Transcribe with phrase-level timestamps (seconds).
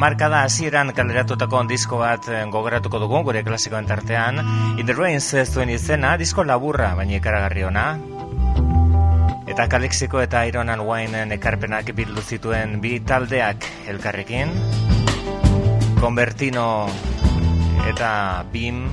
[0.00, 4.40] Hamarkada hasieran kaleratutako disko bat eh, gogoratuko dugu gure klasikoen tartean.
[4.80, 7.84] In the Rains ez duen izena, disko laburra baina ikaragarri ona.
[9.44, 14.56] Eta Kalexiko eta Iron and Wineen ekarpenak bildu zituen bi taldeak elkarrekin.
[16.00, 16.88] Convertino
[17.92, 18.86] eta Bim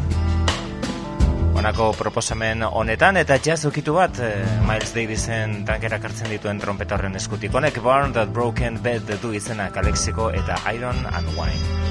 [1.57, 7.17] Honako proposamen honetan eta jazz ukitu bat eh, Miles Davisen tankerak hartzen dituen trompeta horren
[7.17, 7.53] eskutik.
[7.53, 11.87] Honek Born That Broken Bed du izena Kalexiko eta Iron and Wine.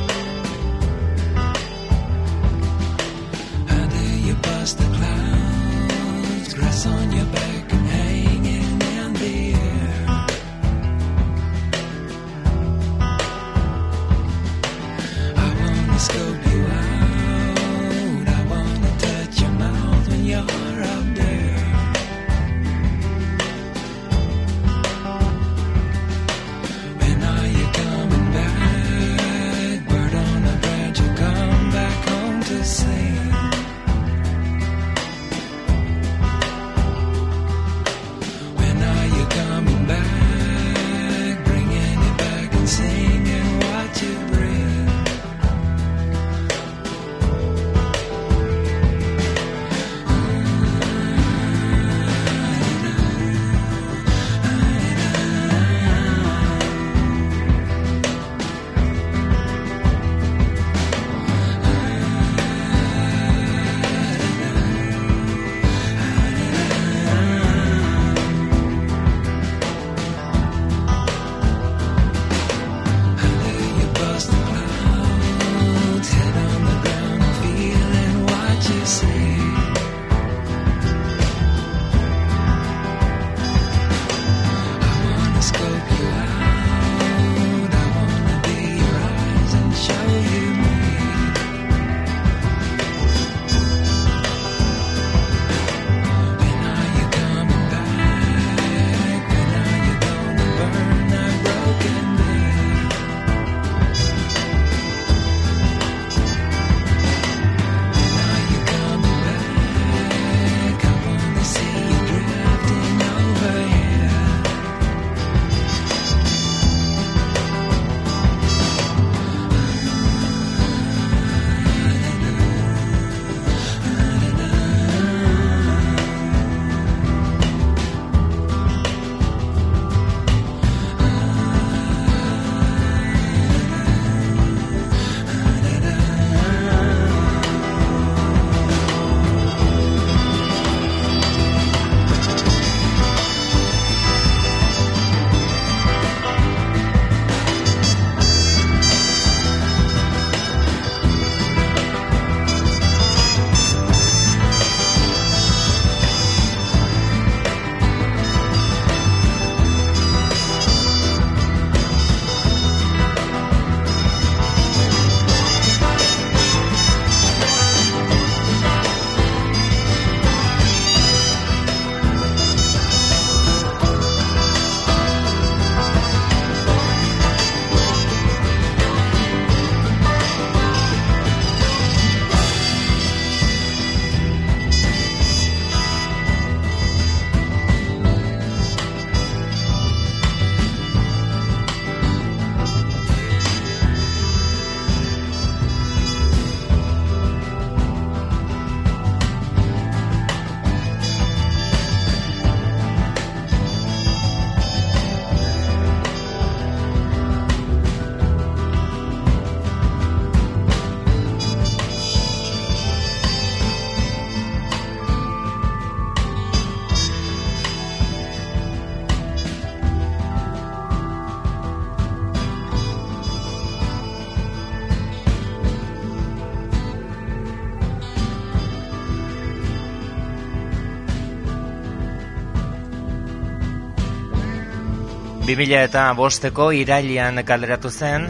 [235.56, 238.26] 2000 eta bosteko irailean kaleratu zen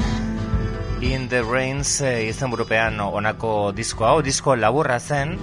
[1.02, 5.34] In the Rains e, izan burupean onako disko hau, disko laburra zen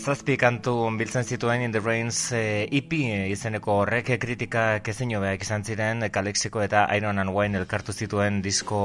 [0.00, 2.96] Zazpi kantu biltzen zituen In the Rains e, EP
[3.28, 8.80] izeneko horrek kritika kezein hobeak izan ziren Kalexiko eta Iron and Wine elkartu zituen disko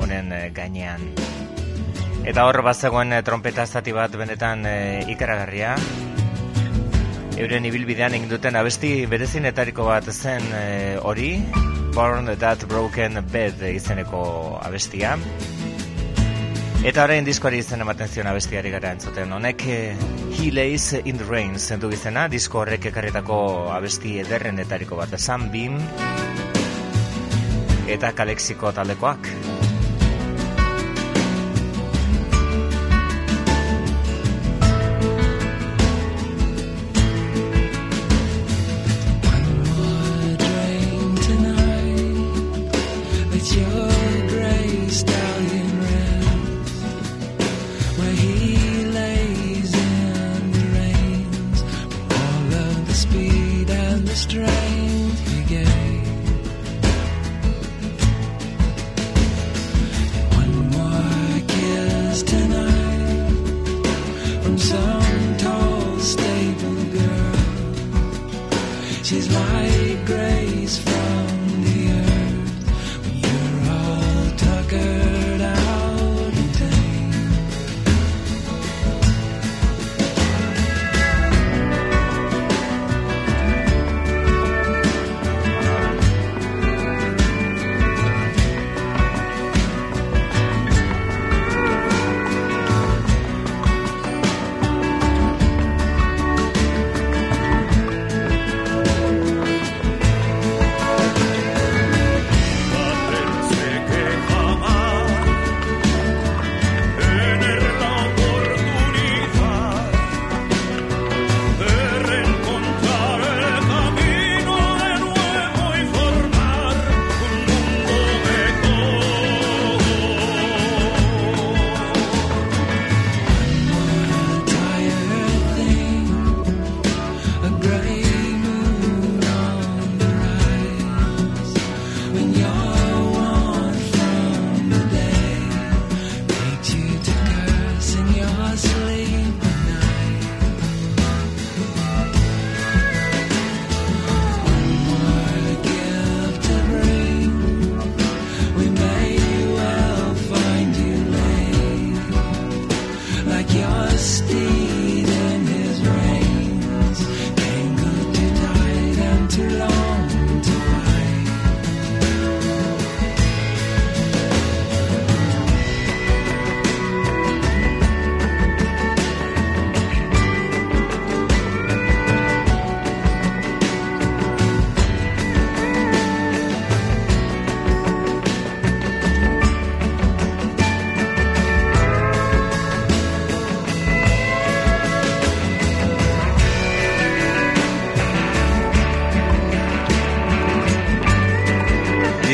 [0.00, 1.41] honen gainean.
[2.22, 4.76] Eta hor bazegoen e, trompeta zati bat benetan e,
[5.10, 5.74] ikaragarria.
[7.42, 10.64] Euren ibilbidean egin duten abesti berezinetariko bat zen e,
[11.02, 11.32] hori,
[11.96, 14.22] Born That Broken Bed izeneko
[14.62, 15.16] abestia.
[16.82, 19.30] Eta orain diskoari izen ematen zion abestiari gara entzuten.
[19.36, 19.96] Honek eh,
[20.34, 23.38] He Lays in the Rain zentu izena, disko horrek ekarretako
[23.70, 25.14] abesti ederrenetariko bat.
[25.18, 25.78] Sunbeam
[27.86, 29.30] eta Kalexiko taldekoak.
[53.02, 54.71] Speed and the strength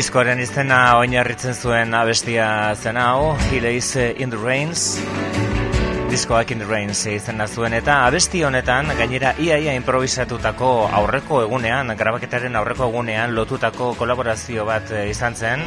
[0.09, 3.59] Diskoaren izena oinarritzen zuen abestia zen hau, He
[4.17, 4.97] in the Rains.
[6.09, 12.55] Diskoak in the Rains izena zuen eta abesti honetan gainera iaia improvisatutako aurreko egunean, grabaketaren
[12.55, 15.61] aurreko egunean lotutako kolaborazio bat eh, izan zen.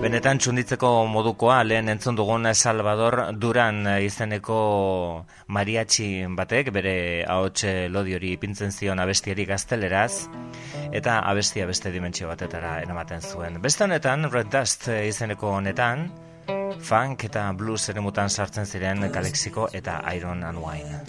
[0.00, 8.14] Benetan txunditzeko modukoa lehen entzun dugun Salvador Duran eh, izeneko mariachi batek bere ahots lodi
[8.14, 10.28] hori ipintzen zion abestiari gazteleraz
[10.92, 13.60] eta abestia beste dimentsio batetara eramaten zuen.
[13.62, 16.10] Beste honetan, Red Dust izeneko honetan,
[16.80, 21.00] funk eta blues ere mutan sartzen ziren Kalexiko eta Iron and Wine.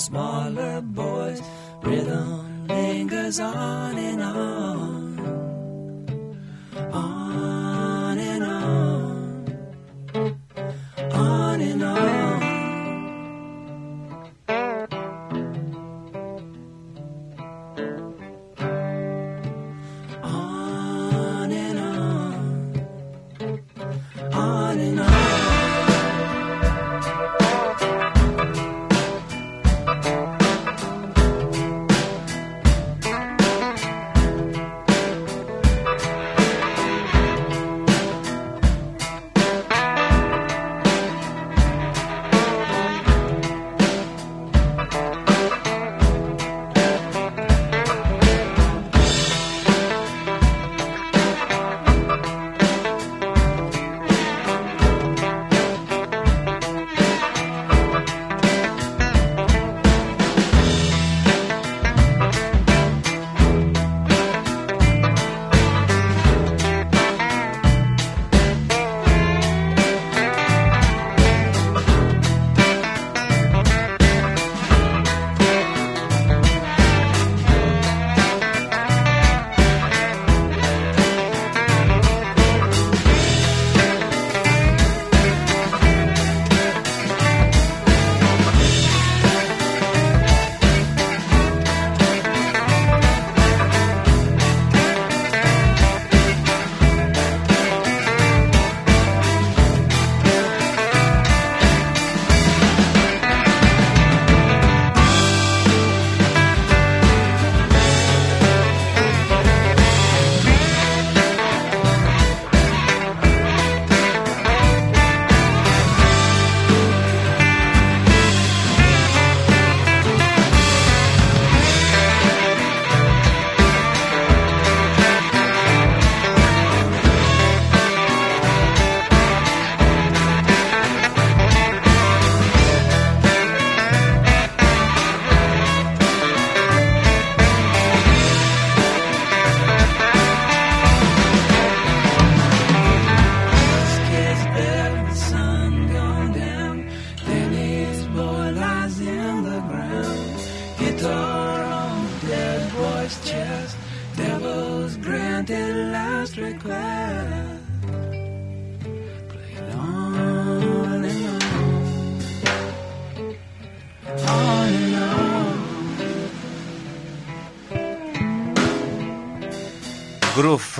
[0.00, 1.42] Smaller boys.
[1.82, 4.22] Rhythm lingers on and.
[4.22, 5.09] On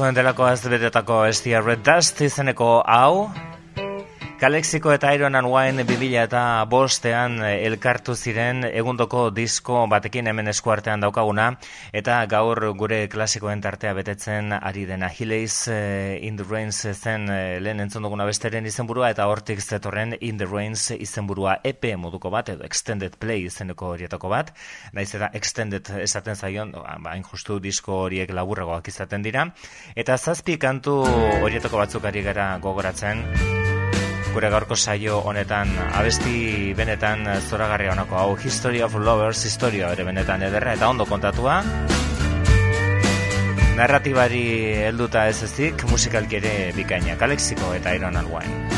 [0.00, 3.26] Groove delako azbetetako estia Red Dust izeneko hau.
[4.40, 11.04] Kalexiko eta Iron and Wine 2000 eta bostean elkartu ziren egundoko disko batekin hemen eskuartean
[11.04, 11.50] daukaguna
[11.92, 15.10] eta gaur gure klasikoen tartea betetzen ari dena.
[15.10, 20.38] Hileis in the Rains zen eh, lehen entzun duguna besteren izenburua eta hortik zetorren In
[20.38, 24.54] the Rains izenburua EP moduko bat edo Extended Play izeneko horietako bat.
[24.92, 29.48] Naiz eta Extended esaten zaion ba, hain justu disko horiek laburragoak izaten dira.
[29.96, 31.00] Eta zazpi kantu
[31.42, 33.59] horietako batzuk ari gara gogoratzen
[34.34, 35.70] gure gaurko saio honetan.
[35.98, 41.60] Abesti benetan zoragarria honako hau History of Lovers historia bere benetan ederra eta ondo kontatua.
[43.80, 44.44] Narratibari
[44.88, 48.69] helduta ez ezik musikalki ere bikaina Kalexiko eta Iron and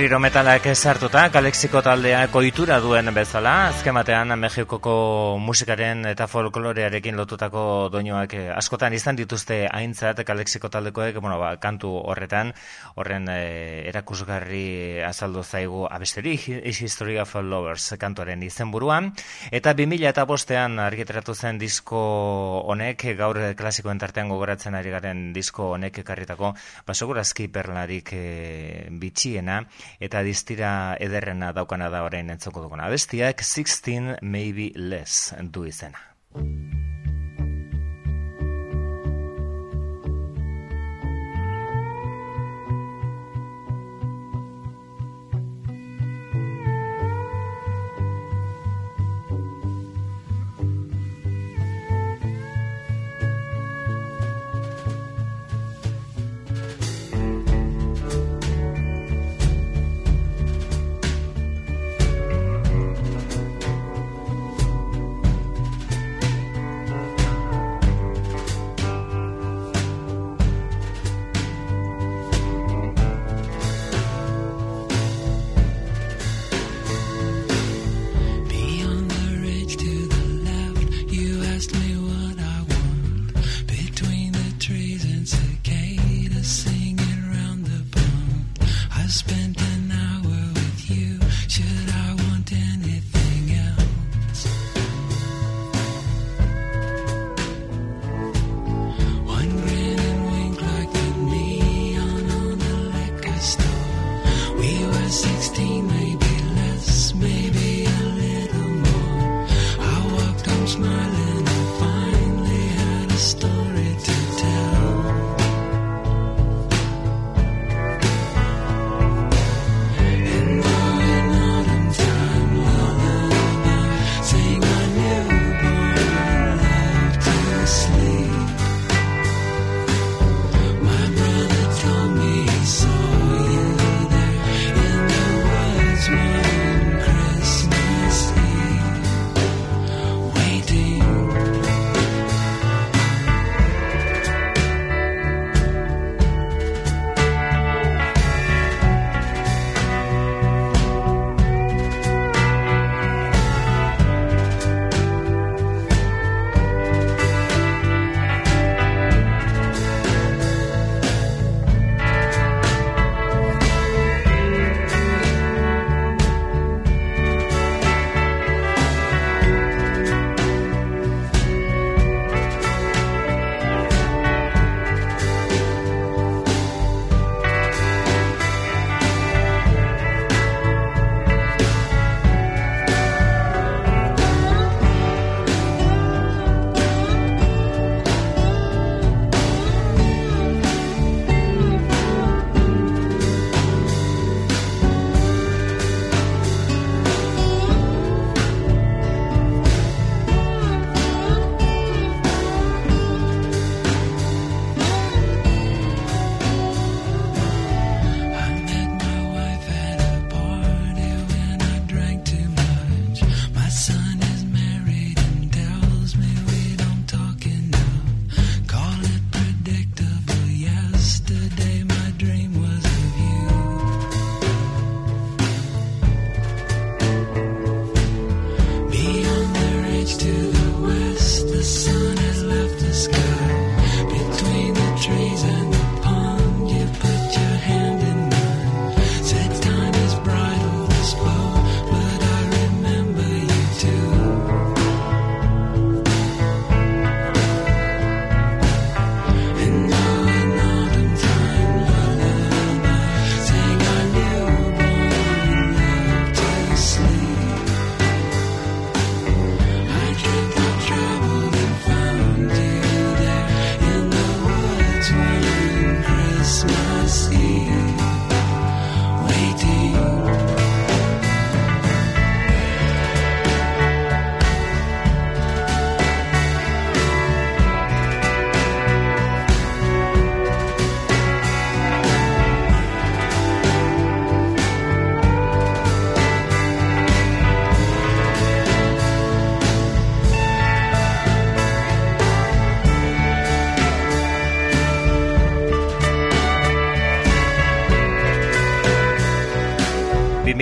[0.00, 7.64] Berriro metalak ezartuta, Kalexiko taldeak ohitura duen bezala, azken batean Mexikoko musikaren eta folklorearekin lotutako
[7.92, 12.54] doinuak eh, askotan izan dituzte aintzat Kalexiko taldekoek, bueno, ba, kantu horretan,
[12.96, 16.32] horren eh, erakusgarri azaldu zaigu abesteri,
[16.64, 19.12] Is History of Lovers kantuaren izenburuan,
[19.52, 22.00] eta 2000 eta bostean argiteratu zen disko
[22.72, 26.54] honek, gaur klasikoen tartean gogoratzen ari garen disko honek ekarritako,
[26.88, 29.60] basogurazki perlarik eh, bitxiena,
[29.98, 32.86] eta distira ederrena daukana da orain entzoko duguna.
[32.86, 35.98] Abestiak 16 maybe less du izena.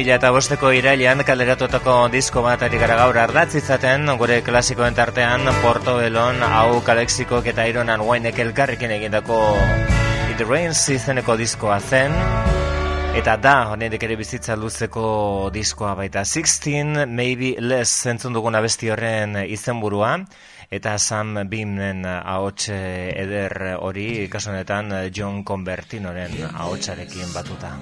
[0.09, 6.41] 2005ko irailean kaleratutako disko bat ari gara gaur ardatz izaten, gure klasikoen tartean Porto Elon,
[6.41, 9.43] hau kalexikok eta ironan guainek elkarrekin egindako
[10.33, 12.17] It Rains izeneko diskoa zen,
[13.19, 16.23] Eta da, honenek ere bizitza luzeko diskoa baita.
[16.25, 20.15] 16, maybe less zentzun duguna besti horren izenburua.
[20.71, 27.75] Eta Sam Beamnen ahots eder hori, kasu honetan John Convertinoren ahotsarekin batuta.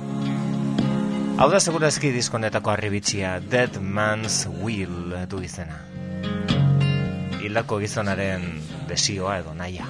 [1.37, 5.83] Hau da segurazki diskonetako arribitxia Dead Man's Will du izena.
[7.42, 8.46] Hildako gizonaren
[8.88, 9.85] desioa edo naia.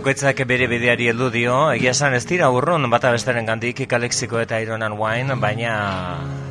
[0.00, 4.56] Bakoitzak bere bideari heldu dio, egia esan ez dira urrun bata bestaren gandik Kalexiko eta
[4.64, 5.72] Iron and Wine, baina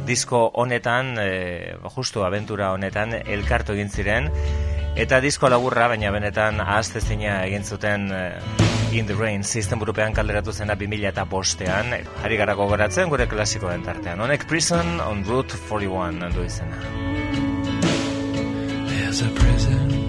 [0.05, 4.29] disko honetan, e, justu abentura honetan, elkartu egin ziren,
[4.93, 8.21] eta disko laburra, baina benetan ahaztezina egin zuten e,
[8.93, 11.89] In the Rain sistem burupean kalderatu zena 2000 eta bostean,
[12.21, 14.21] ari gara gogoratzen gure klasikoen tartean.
[14.21, 16.77] Honek Prison on Route 41 du izena.
[18.93, 20.08] There's a prison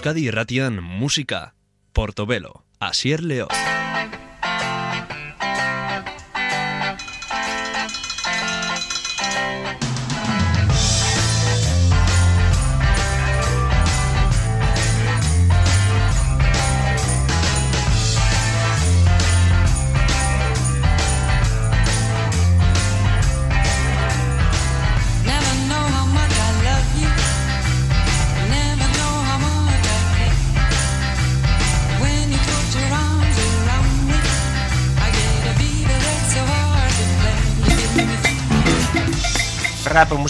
[0.00, 1.52] Euskadi irratian musika,
[1.92, 3.69] Portobelo, Asier Leoz.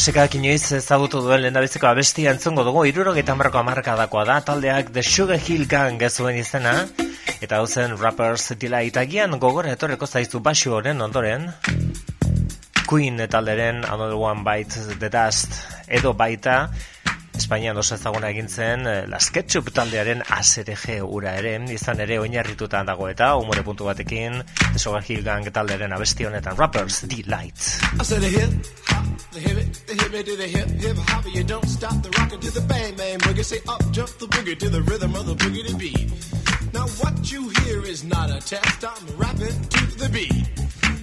[0.01, 5.37] Musikak inoiz ezagutu duen lehendabiziko abestia entzungo dugu irurogeita marko amarkadakoa da taldeak The Sugar
[5.37, 6.73] Hill Gang zuen izena
[7.45, 11.51] eta hau zen Rappers Delight agian gogora etorreko zaizu basu honen ondoren.
[12.89, 16.71] Queen talderen Another One Bite the Dust edo baita
[17.37, 22.81] Espainian oso ezaguna egin zen eh, Las Ketchup taldearen ASRG ura ere izan ere oinarrituta
[22.89, 24.41] dago eta umore puntu batekin
[24.79, 27.69] Sugar Hill Gang taldearen abesti honetan Rappers Delight
[29.33, 31.25] the hip the hip it, the hip it to the hip hip hop.
[31.33, 33.45] You don't stop the rockin' to the bang bang boogie.
[33.45, 36.11] Say up jump the boogie to the rhythm of the boogie to beat.
[36.73, 38.85] Now what you hear is not a test.
[38.85, 40.47] I'm rapping to the beat,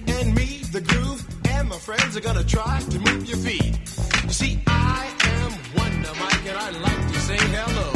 [0.08, 3.78] and me, the groove, and my friends are gonna try to move your feet.
[4.24, 7.88] You see, I am Wonder Mike, and I like to say hello.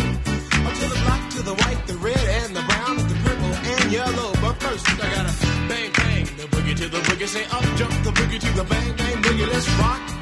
[0.67, 3.93] Up to the black, to the white, the red, and the brown, the purple, and
[3.93, 4.33] yellow.
[4.41, 5.35] But first, I gotta
[5.69, 7.29] bang bang the boogie to the boogie.
[7.29, 9.49] Say up jump the boogie to the bang bang boogie.
[9.53, 10.22] Let's rock.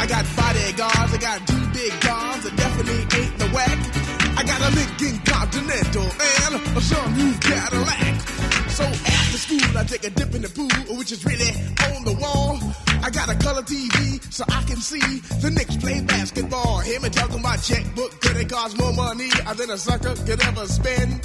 [0.00, 3.78] I got bodyguards, I got two big guns, that definitely ain't the whack.
[4.34, 6.08] I got a Lincoln Continental
[6.40, 8.16] and a sunroof Cadillac.
[8.70, 11.50] So after school, I take a dip in the pool, which is really
[11.92, 12.58] on the wall.
[13.02, 16.80] I got a color TV so I can see the Knicks play basketball.
[16.80, 20.66] Hear me talking about checkbook, could it cost more money than a sucker could ever
[20.66, 21.20] spend?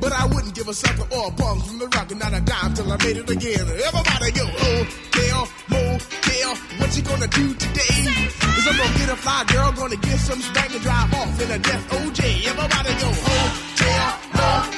[0.00, 2.40] But I wouldn't give a sucker or a bum from the rock and not a
[2.40, 3.60] dime till I made it again.
[3.60, 8.08] Everybody go, oh, hotel, motel, what you gonna do today?
[8.56, 11.50] Is I'm gonna get a fly girl, gonna get some spank and drive off in
[11.50, 12.46] a death OJ.
[12.46, 14.77] Everybody go, oh, hotel, motel,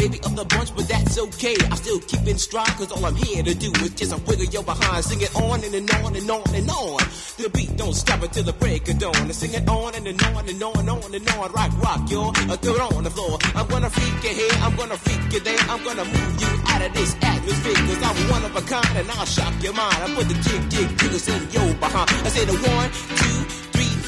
[0.00, 1.56] baby of the bunch, but that's okay.
[1.70, 4.46] I'm still keep in stride, cause all I'm here to do is just a wiggle
[4.46, 5.04] your behind.
[5.04, 6.98] Sing it on and, and on and on and on.
[7.36, 9.28] The beat don't stop until the break of dawn.
[9.28, 11.52] I sing it on and, and on and on and on and on.
[11.52, 12.00] Rock, rock.
[12.10, 13.38] Uh, throw it on the floor.
[13.54, 15.60] I'm gonna freak you here, I'm gonna freak you there.
[15.68, 19.10] I'm gonna move you out of this atmosphere, cause I'm one of a kind and
[19.12, 20.00] I'll shock your mind.
[20.00, 22.08] I put the jig, jig, jiggles in your behind.
[22.10, 22.88] I say the one,
[23.20, 23.59] two,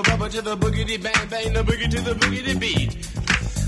[0.00, 2.96] Out, bubba to the boogity bang bang, the boogie to the boogity beat.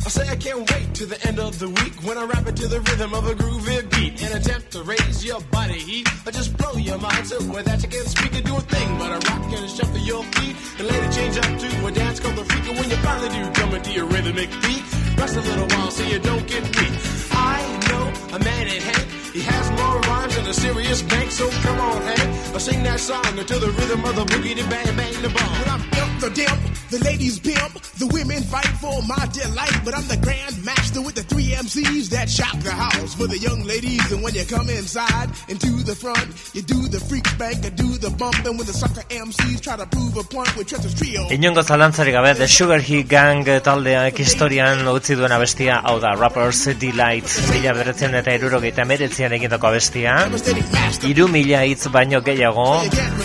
[0.04, 2.56] I say I can't wait to the end of the week when I rap it
[2.56, 6.32] to the rhythm of a groovy beat and attempt to raise your body heat or
[6.32, 9.10] just blow your mind so with that you can't speak and do a thing but
[9.10, 12.36] a rock and a shuffle your feet and later change up to a dance called
[12.36, 14.82] the freak and when you finally do come into your rhythmic beat
[15.18, 16.94] rest a little while so you don't get weak.
[17.30, 19.21] I know a man named Hank.
[19.32, 22.52] He has more rhymes than a serious bank, so come on, Hank.
[22.52, 25.56] I'll sing that song until the rhythm of the boogie, the bang, bang, the bomb.
[25.56, 26.60] But I'm imp the dimp,
[26.90, 29.80] the ladies pimp, the women fight for my delight.
[29.86, 33.38] But I'm the grand master with the three MCs that shock the house for the
[33.38, 34.04] young ladies.
[34.12, 37.74] And when you come inside and to the front, you do the freak spank, and
[37.74, 38.36] do the bump.
[38.44, 41.24] And when the sucker MCs try to prove a point with Trevor's trio.
[41.32, 46.66] Inongo zalantzarik gabe, The Sugar Hill Gang taldeak historian utzi duena bestia, hau da, Rappers
[46.76, 51.08] Delight, mila beretzen eta erurogeita meretzian Devastating master.
[51.10, 52.66] iru mila hitz baino gehiago,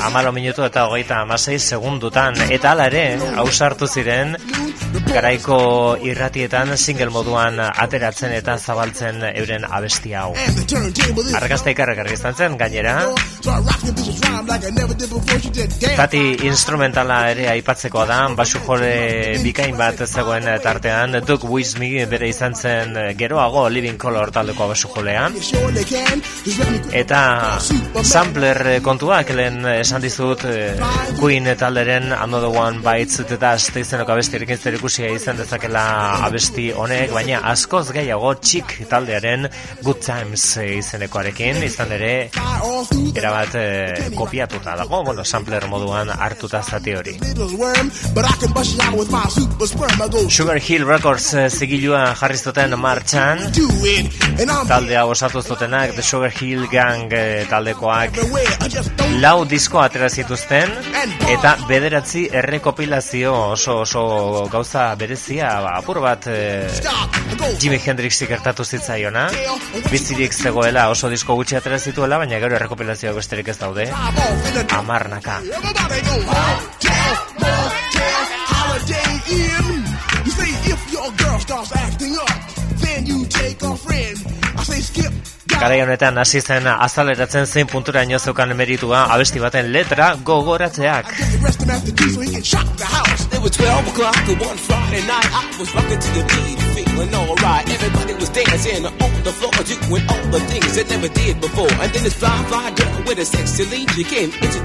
[0.07, 3.03] amalo minutu eta hogeita amasei segundutan, eta hala ere,
[3.37, 4.35] hausartu ziren,
[5.07, 5.59] garaiko
[6.03, 10.33] irratietan single moduan ateratzen eta zabaltzen euren abestia hau.
[11.41, 12.97] Argazta ikarrekarri izan zen, gainera,
[13.47, 15.39] So I rock the bitches rhyme like I never did before.
[15.39, 15.95] She did damn.
[15.95, 18.89] Zati instrumentala ere aipatzekoa da, basu jole
[19.43, 25.37] bikain bat zegoen tartean, Doug Wismi bere izan zen geroago Living Color taldeko basu jolean.
[26.97, 27.19] Eta
[28.03, 30.75] sampler kontuak lehen esan dizut eh,
[31.19, 35.83] Queen talderen Another One Bites eta azte izeneko abestirekin zer ikusia izan dezakela
[36.27, 39.47] abesti honek, baina askoz gehiago txik taldearen
[39.83, 42.11] Good Times eh, izenekoarekin, izan ere
[43.17, 47.15] erabat eh, kopiatuta dago, bueno, sampler moduan hartuta zati hori.
[50.29, 53.45] Sugar Hill Records eh, zigilua jarri zuten martxan,
[54.67, 55.41] taldea osatu
[55.77, 58.17] zutenak, The Sugar Hill Gang eh, taldekoak,
[59.21, 60.71] lau disko atera zituzten,
[61.29, 69.29] eta bederatzi errekopilazio oso oso gauza berezia, ba, apur bat go Jimi Hendrix gertatu zitzaiona,
[69.91, 73.89] bizirik zegoela oso disko gutxi atera zituela, baina gero errekopilazioak besterik ez daude,
[74.69, 75.41] amarnaka.
[81.17, 82.29] Girl starts acting up,
[82.83, 84.17] then you take a friend.
[84.57, 85.26] I say skip.
[85.57, 91.09] Garai honetan hasi zen azaleratzen zein punturaino zeukan meritua abesti baten letra gogoratzeak.
[91.17, 93.25] Get the rest of him after tea so he can shock the house.
[93.33, 95.29] It was 12 o'clock on one Friday night.
[95.33, 97.65] I was rocking to the beat, feeling alright.
[97.73, 101.73] Everybody was dancing on the floor, doing all the things they never did before.
[101.81, 104.61] And then this fly, fly girl with a sexy lean, she came into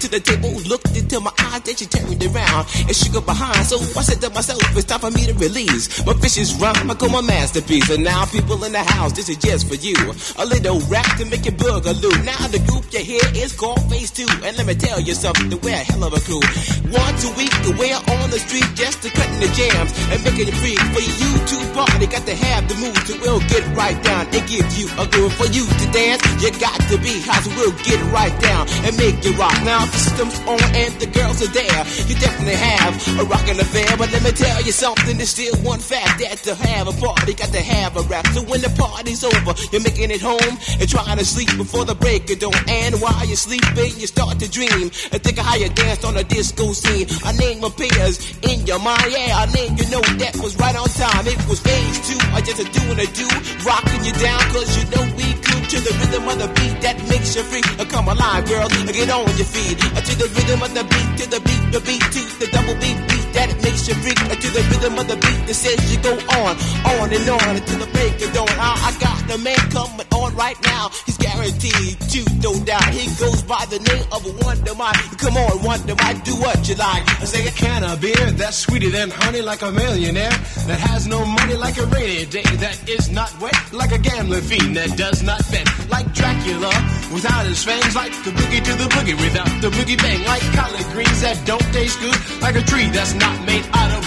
[0.00, 3.60] to the table, looked into my eyes, then she turned around and shook her behind.
[3.66, 6.90] So I said myself, it's time for me to release my vicious rhyme.
[6.90, 7.88] I call my masterpiece.
[7.90, 9.96] And now people in the house, this is just for you.
[10.38, 12.24] A little rap to make you boogaloo.
[12.24, 14.26] Now the group you hear is called Phase 2.
[14.44, 16.42] And let me tell you something, we're a hell of a crew.
[16.90, 20.56] Once a week, we're on the street just to cutting the jams and making it
[20.58, 20.76] free.
[20.76, 24.42] For you to party, got to have the mood to we'll get right down and
[24.48, 25.32] give you a groove.
[25.34, 28.96] For you to dance, you got to be hot, so we'll get right down and
[28.96, 29.54] make you rock.
[29.62, 31.80] Now the system's on and the girls are there.
[32.08, 35.16] You definitely have a rockin' affair, but let me tell you something.
[35.16, 38.26] There's still one fact that to have a party, got to have a rap.
[38.28, 41.94] So when the party's over, you're making it home and trying to sleep before the
[41.94, 42.54] break of dawn.
[42.68, 46.16] And while you're sleeping, you start to dream and think of how you danced on
[46.16, 47.06] a disco scene.
[47.24, 49.44] A name appears in your mind, yeah.
[49.44, 51.26] A name you know that was right on time.
[51.26, 53.28] It was phase two, I just a doing a do,
[53.64, 56.96] rocking you down, cause you know we could to the rhythm of the beat that
[57.08, 57.62] makes you free.
[57.78, 59.78] Uh, Come alive, girl, uh, get on your feet.
[59.96, 62.74] Uh, To the rhythm of the beat, to the beat, the beat, to the double
[62.82, 64.40] beat, beat that makes you freak.
[64.40, 66.56] To the rhythm of the beat that says you go on,
[66.96, 68.48] on and on until the break of dawn.
[68.48, 70.90] I, got the man coming on on right now.
[71.06, 72.88] He's guaranteed to, no doubt.
[72.92, 74.96] He goes by the name of Wonder Mike.
[75.18, 77.04] Come on, Wonder Mike, do what you like.
[77.20, 80.36] I say a can of beer that's sweeter than honey, like a millionaire
[80.68, 84.42] that has no money, like a rainy day that is not wet, like a gambling
[84.42, 86.72] fiend that does not bet, like Dracula
[87.12, 90.86] without his fangs, like the boogie to the boogie without the boogie bang, like collard
[90.92, 93.99] greens that don't taste good, like a tree that's not made out of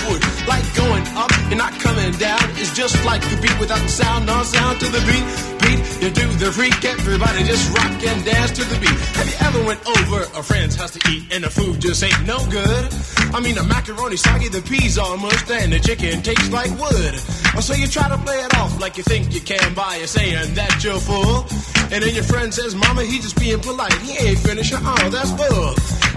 [0.47, 2.41] like going up and not coming down.
[2.55, 5.52] It's just like a beat without the sound, no sound to the beat.
[6.01, 8.99] You do the freak, everybody just rock and dance to the beat.
[9.17, 12.25] Have you ever went over a friend's house to eat and the food just ain't
[12.25, 12.93] no good?
[13.33, 17.15] I mean, the macaroni soggy, the peas all mushed, and the chicken tastes like wood.
[17.61, 20.83] So you try to play it off like you think you can by saying that
[20.83, 21.45] you're full.
[21.91, 23.93] And then your friend says, Mama, he just being polite.
[24.01, 24.73] He ain't finished.
[24.75, 25.73] Oh, that's bull.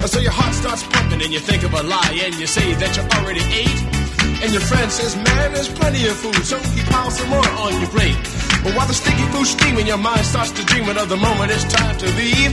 [0.08, 2.96] So your heart starts pumping and you think of a lie and you say that
[2.96, 3.95] you already ate.
[4.42, 7.80] And your friend says, man, there's plenty of food, so he piles some more on
[7.80, 8.16] your plate.
[8.62, 11.64] But while the sticky food's steaming, your mind starts to dreaming of the moment it's
[11.64, 12.52] time to leave.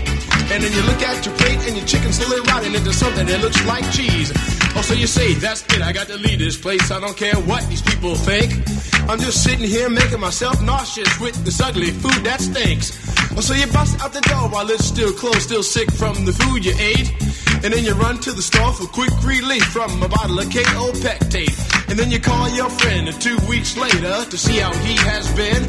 [0.51, 3.41] And then you look at your plate and your chicken's slowly rotting into something that
[3.41, 4.31] looks like cheese.
[4.75, 6.91] Oh, so you say, that's it, I got to leave this place.
[6.91, 8.53] I don't care what these people think.
[9.09, 12.93] I'm just sitting here making myself nauseous with this ugly food that stinks.
[13.36, 16.34] Oh, so you bust out the door while it's still closed, still sick from the
[16.34, 17.11] food you ate.
[17.64, 20.91] And then you run to the store for quick relief from a bottle of KO
[20.99, 21.55] Pectate.
[21.88, 25.64] And then you call your friend two weeks later to see how he has been.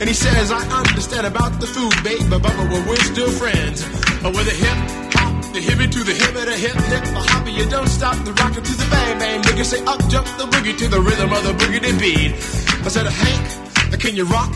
[0.00, 2.40] And he says, I understand about the food, babe, but,
[2.88, 3.84] we're still friends.
[4.22, 4.78] But with a hip
[5.12, 8.32] hop, the hippie to the hip, the hip hip, a hopper, you don't stop the
[8.32, 9.42] rocket to the bang bang.
[9.42, 12.32] Nigga say up jump the boogie to the rhythm of the boogie beat.
[12.84, 14.52] I said, Hank, can you rock?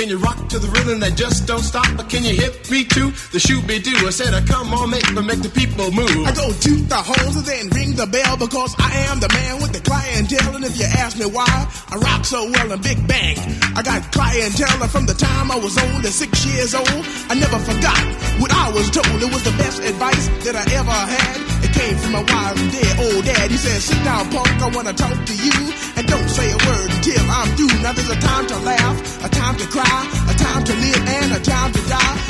[0.00, 1.84] Can you rock to the rhythm that just don't stop?
[2.00, 3.92] Or can you hit me to the shoot me do?
[4.08, 6.24] I said, I come on, make but make the people move.
[6.24, 9.60] I go toot the horns and then ring the bell because I am the man
[9.60, 10.56] with the clientele.
[10.56, 13.36] And if you ask me why I rock so well in Big Bang,
[13.76, 17.04] I got clientele from the time I was on to six years old.
[17.28, 18.00] I never forgot
[18.40, 19.20] what I was told.
[19.20, 21.36] It was the best advice that I ever had.
[21.60, 23.52] It came from my wise and dead old dad.
[23.52, 25.76] He said, sit down, punk, I wanna talk to you.
[26.00, 27.76] And don't say a word until I'm through.
[27.84, 29.89] Now there's a time to laugh, a time to cry,
[30.30, 32.29] a time to live and a time to die,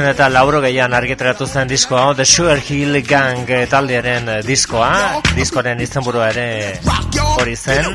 [0.00, 4.36] Bila bederatzen eta lauro gehian argitaratu zen diskoa, The Sugar Hill Gang eh, taldearen eh,
[4.46, 6.80] diskoa, diskoaren izenburua ere
[7.36, 7.92] hori zen.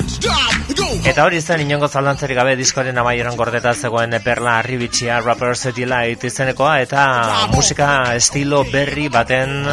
[1.03, 6.77] Eta hori zen inongo zalantzarik gabe diskoaren amaieran gordeta zegoen Perla Arribitxia Rappers Delight izenekoa
[6.85, 7.07] eta
[7.55, 9.65] musika estilo berri baten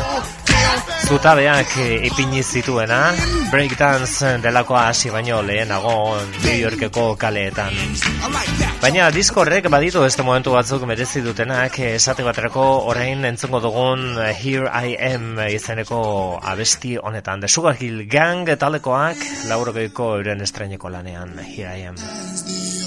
[1.13, 3.13] zutabeak eh, ipini zituena
[3.51, 7.75] breakdance delakoa hasi baino lehenago New Yorkeko kaleetan.
[8.81, 14.07] Baina disko horrek baditu beste momentu batzuk merezi dutenak eh, esate baterako orain entzungo dugun
[14.25, 16.03] eh, Here I Am izeneko
[16.41, 19.21] abesti honetan The Sugar Hill Gang talekoak
[19.53, 22.82] laurogeiko euren estraineko lanean Here I Am.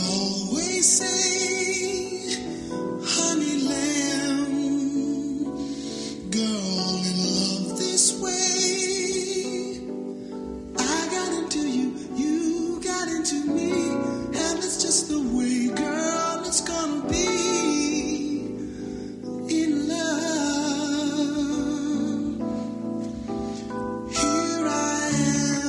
[15.07, 17.25] the way, girl, it's gonna be
[19.49, 20.05] in love.
[24.09, 25.09] Here I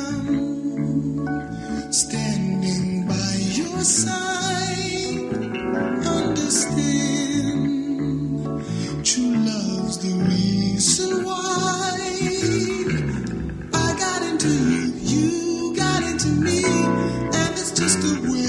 [0.06, 5.34] am, standing by your side.
[6.06, 7.60] Understand,
[9.04, 11.98] true love's the reason why
[13.74, 18.45] I got into you, you got into me, and it's just the way.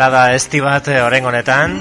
[0.00, 1.74] balada esti bat eh, oren honetan.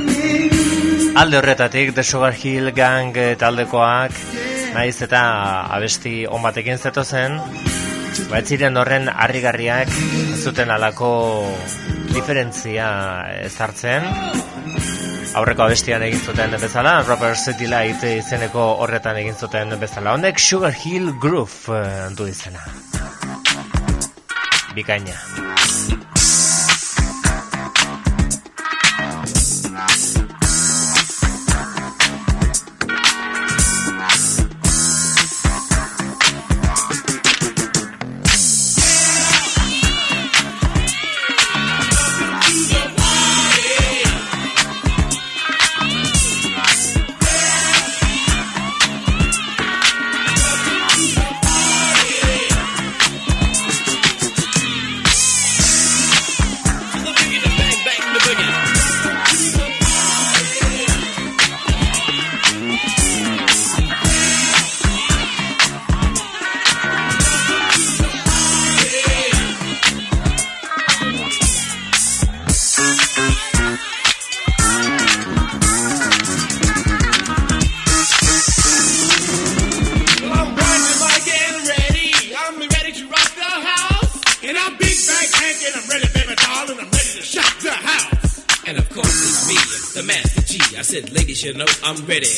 [1.21, 4.11] Alde horretatik The Sugar Hill Gang eh, taldekoak
[4.75, 5.21] naiz eta
[5.71, 7.37] abesti on batekin zeto zen
[8.27, 9.95] baitziren horren harrigarriak
[10.43, 11.13] zuten alako
[12.11, 12.89] diferentzia
[13.45, 14.11] ezartzen.
[15.39, 20.19] Aurreko abestian egin zuten bezala Robert City Light izeneko horretan egin zuten bezala.
[20.19, 22.67] Honek Sugar Hill Groove eh, du izena.
[24.75, 25.28] Bikaina.
[91.89, 92.28] I'm ready.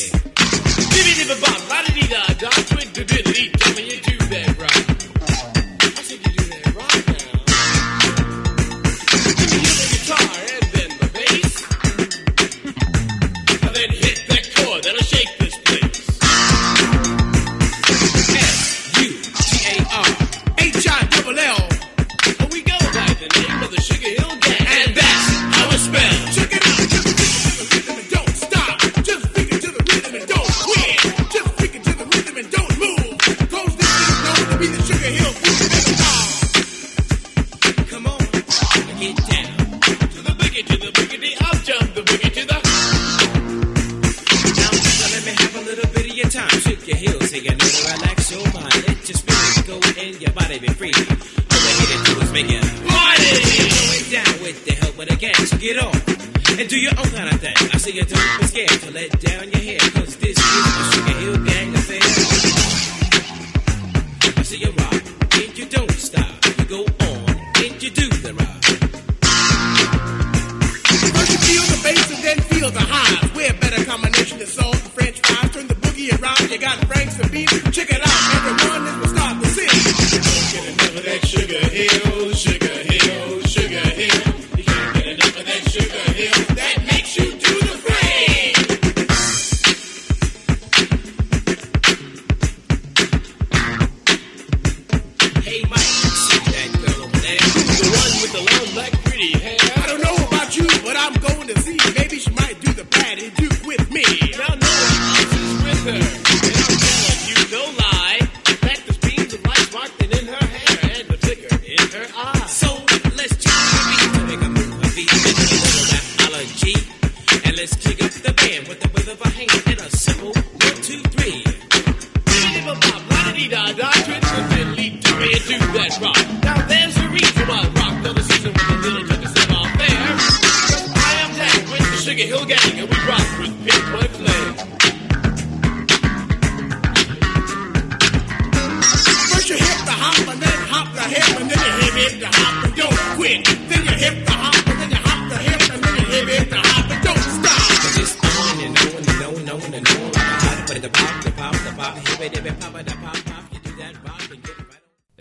[140.02, 141.52] hop and then hop the hip and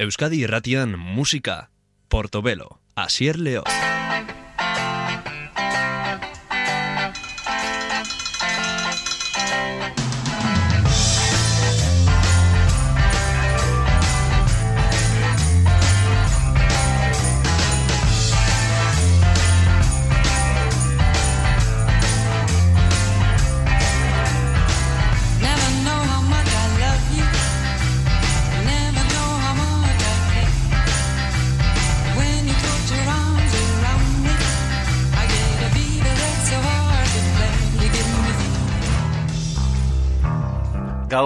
[0.02, 1.70] Euskadi Irratian Música
[2.10, 3.64] Portobelo Asier León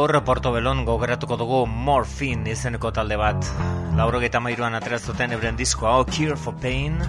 [0.06, 3.48] Gaur Portobelon gogoratuko dugu Morphine izeneko talde bat.
[3.98, 7.00] Laurogeita mairuan aterazuten euren diskoa, O Cure for Pain,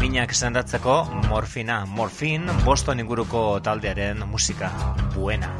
[0.00, 0.96] minak sendatzeko
[1.28, 1.84] morfina.
[1.86, 4.72] Morphine, Boston inguruko taldearen musika.
[5.14, 5.54] Buena.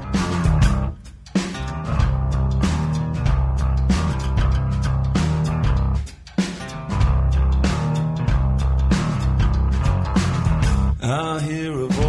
[11.00, 12.07] I hear a voice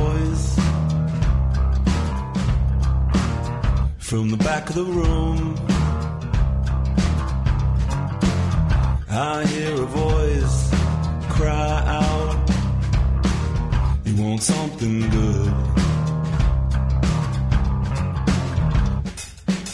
[4.10, 5.56] from the back of the room.
[9.08, 10.72] I hear a voice
[11.30, 12.50] cry out,
[14.06, 15.54] You want something good?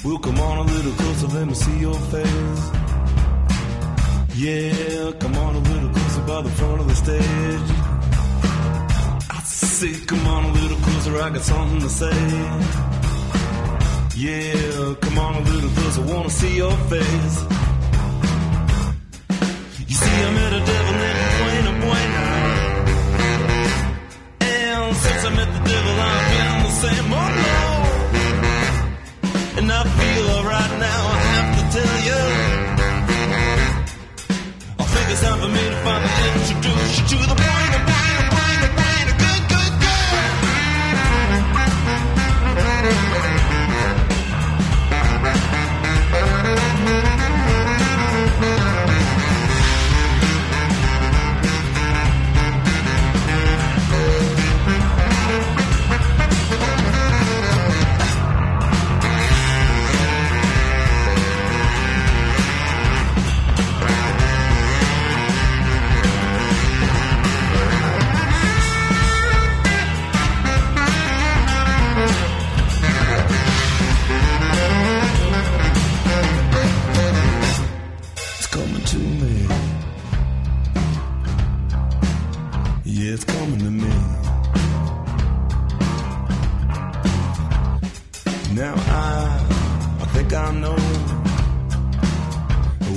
[0.04, 2.64] We'll come on a little closer, let me see your face.
[4.36, 7.70] Yeah, come on a little closer by the front of the stage.
[9.30, 13.05] I say, come on a little closer, I got something to say.
[14.18, 17.38] Yeah, come on little closer, I wanna see your face.
[19.90, 22.26] You see, I met a devil named Buena Buena.
[24.40, 27.60] And since I met the devil, I've been the same, oh no.
[29.60, 32.24] And I feel alright now, I have to tell you.
[34.80, 37.95] I think it's time for me to finally introduce you to the Buena Buena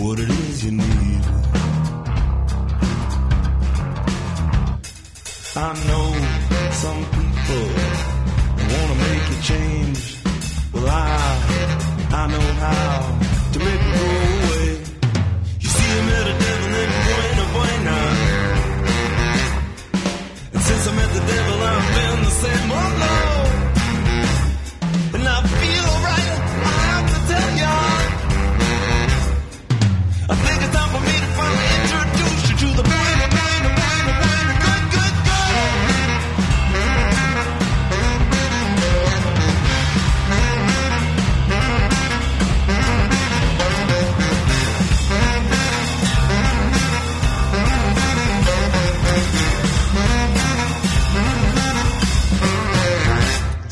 [0.01, 0.28] would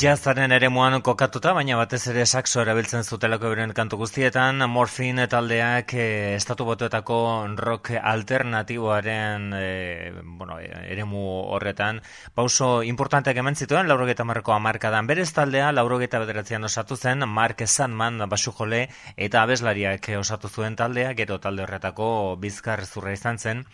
[0.06, 5.94] Jazzaren ere muan kokatuta, baina batez ere saxo erabiltzen zutelako beren kantu guztietan, Morphine taldeak
[5.98, 7.16] eh, estatu botuetako
[7.58, 11.24] rock alternatiboaren eh, bueno, eremu
[11.56, 11.98] horretan,
[12.38, 15.10] pauso importanteak eman zituen, laurogeta marreko amarkadan.
[15.10, 18.84] Berez taldea, laurogeta bederatzean osatu zen, Mark Sandman basu jole
[19.16, 23.66] eta abeslariak osatu zuen taldea, gero talde horretako bizkar zurra izan zen,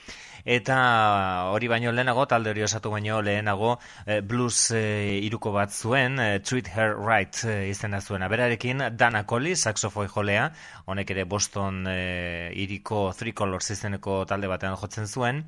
[0.44, 6.18] eta hori baino lehenago, talde hori osatu baino lehenago, eh, blues eh, iruko bat zuen,
[6.20, 8.28] eh, Treat Her Right eh, izena zuena.
[8.28, 10.50] Berarekin, Dana Collie, saxofoi jolea,
[10.92, 15.42] honek ere Boston eh, iriko Three Colors izeneko talde batean jotzen zuen,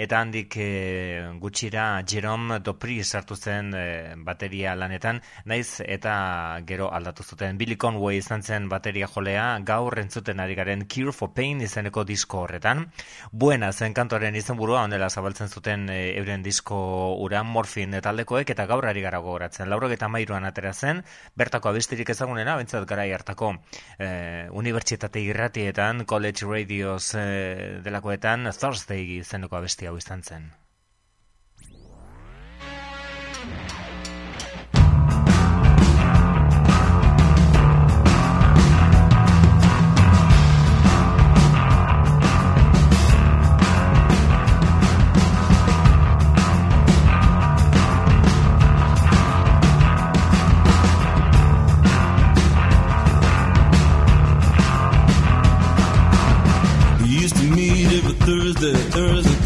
[0.00, 7.24] eta handik eh, gutxira Jerome Dopri sartu zen eh, bateria lanetan, naiz eta gero aldatu
[7.24, 7.58] zuten.
[7.58, 12.44] Billy Conway izan zen bateria jolea, gaur entzuten ari garen Cure for Pain izeneko disko
[12.44, 12.86] horretan.
[13.32, 16.80] Buena zen kantoren izenburua honela zabaltzen zuten e, euren disko
[17.24, 19.68] ura morfin taldekoek eta gaur ari gara gogoratzen.
[19.70, 21.02] Laurogeta mairuan atera zen,
[21.36, 23.54] bertako abestirik ezagunena, bentsat garai hartako
[23.98, 24.48] e,
[24.90, 30.50] unibertsitate irratietan, college radios e, delakoetan, Thursday izeneko abesti hau izan zen.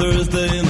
[0.05, 0.64] Thursday,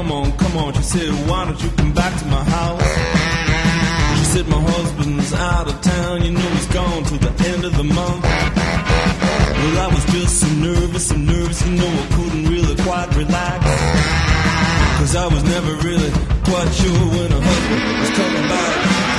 [0.00, 0.72] Come on, come on.
[0.72, 2.90] She said, Why don't you come back to my house?
[4.18, 6.24] She said, My husband's out of town.
[6.24, 8.24] You know he's gone to the end of the month.
[8.24, 13.62] Well, I was just so nervous, so nervous, you know I couldn't really quite relax.
[15.00, 16.10] Cause I was never really
[16.48, 19.09] quite sure when her husband was coming back.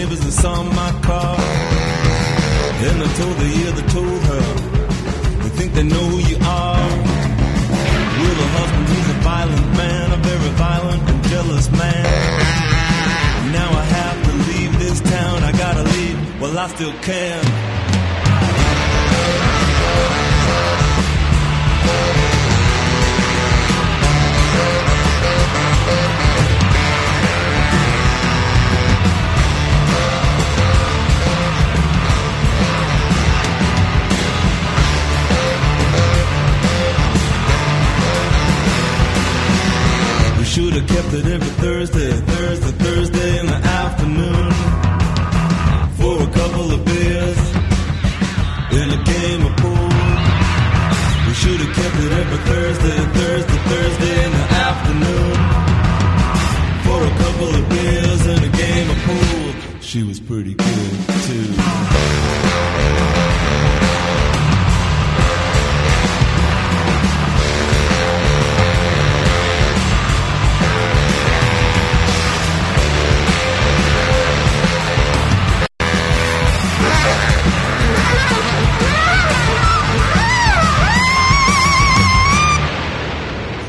[0.00, 1.36] Neighbors, that saw my car.
[2.86, 4.44] And I told the yeah, they told her,
[5.42, 6.88] they think they know who you are.
[8.18, 12.04] Well, her husband, he's a violent man, a very violent and jealous man.
[13.58, 17.70] Now I have to leave this town, I gotta leave, well, I still can.
[40.70, 44.52] Should have kept it every Thursday, Thursday, Thursday in the afternoon
[45.98, 47.38] for a couple of beers
[48.78, 49.90] in a game of pool.
[51.26, 55.34] We should have kept it every Thursday, Thursday, Thursday in the afternoon
[56.86, 59.80] for a couple of beers and a game of pool.
[59.80, 60.92] She was pretty good
[61.26, 61.80] too.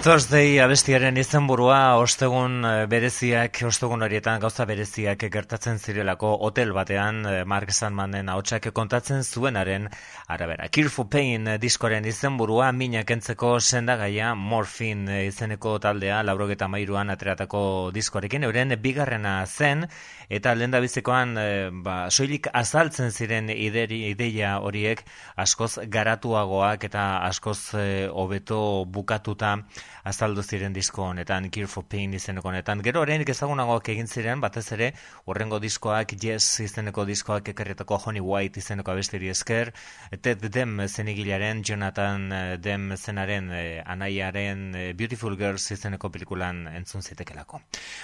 [0.01, 7.33] Thursday abestiaren izenburua ostegun eh, bereziak, ostegun horietan gauza bereziak gertatzen zirelako hotel batean eh,
[7.45, 9.85] Mark Sandmanen ahotsak kontatzen zuenaren
[10.25, 10.65] arabera.
[10.89, 18.43] For Pain eh, diskoren izenburua minak entzeko sendagaia Morphine izeneko taldea laurogeta mairuan ateratako diskorekin
[18.49, 19.85] euren bigarrena zen
[20.29, 21.35] eta bizikoan
[21.83, 25.03] ba, soilik azaltzen ziren ideri, ideia horiek
[25.35, 27.75] askoz garatuagoak eta askoz
[28.09, 29.57] hobeto bukatuta
[30.03, 32.81] azaldu ziren disko honetan, Gear for Pain izeneko honetan.
[32.85, 34.91] Gero oraindik ezagunagoak egin ziren, batez ere,
[35.25, 39.73] horrengo diskoak, Yes izeneko diskoak ekarrietako Honey White izeneko abesteri esker,
[40.21, 47.01] Ted Dem zenigilaren, Jonathan eh, Dem zenaren eh, anaiaren eh, Beautiful Girls izeneko pelikulan entzun
[47.01, 47.61] zitekelako.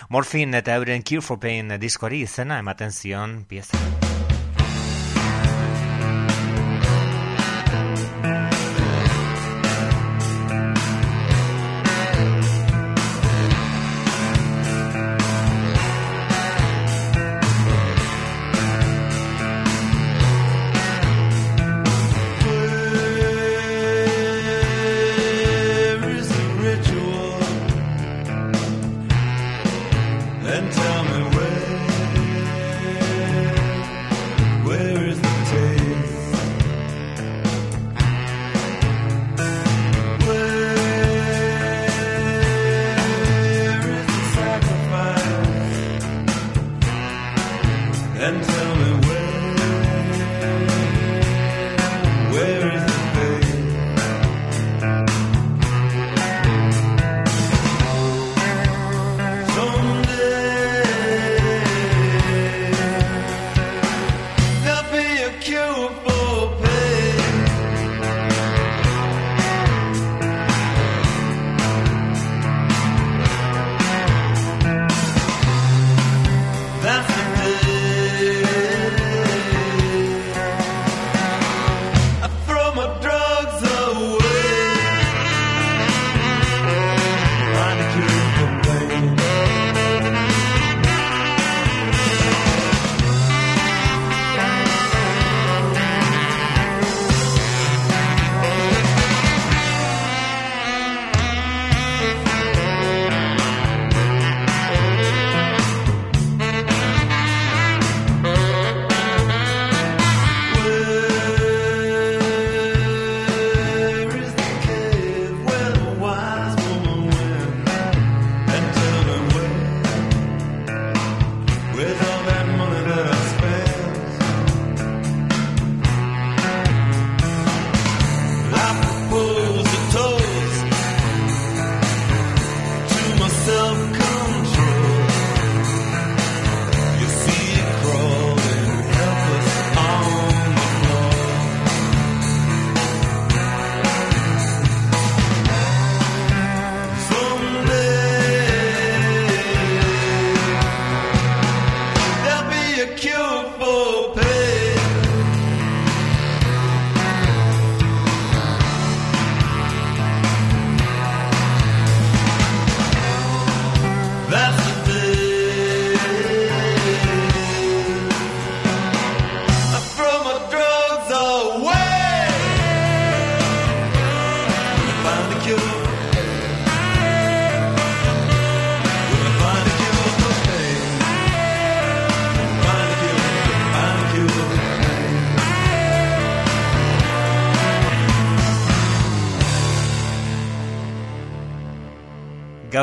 [0.09, 3.77] Morphine eta euren Cure for Pain diskoari izena ematen zion pieza.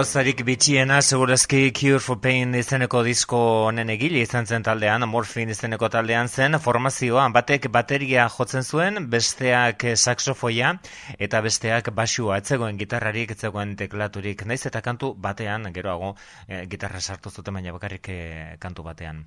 [0.04, 3.38] Gauzarik bitxiena, segurazki Cure for Pain izeneko disko
[3.70, 9.86] honen egile izan zen taldean, Morphine izeneko taldean zen, formazioa batek bateria jotzen zuen, besteak
[9.96, 10.74] saxofoia,
[11.18, 16.14] eta besteak basua, etzegoen gitarrarik, etzegoen teklaturik, naiz eta kantu batean, geroago,
[16.48, 18.18] e, gitarra sartu zuten, baina bakarrik e,
[18.62, 19.24] kantu batean.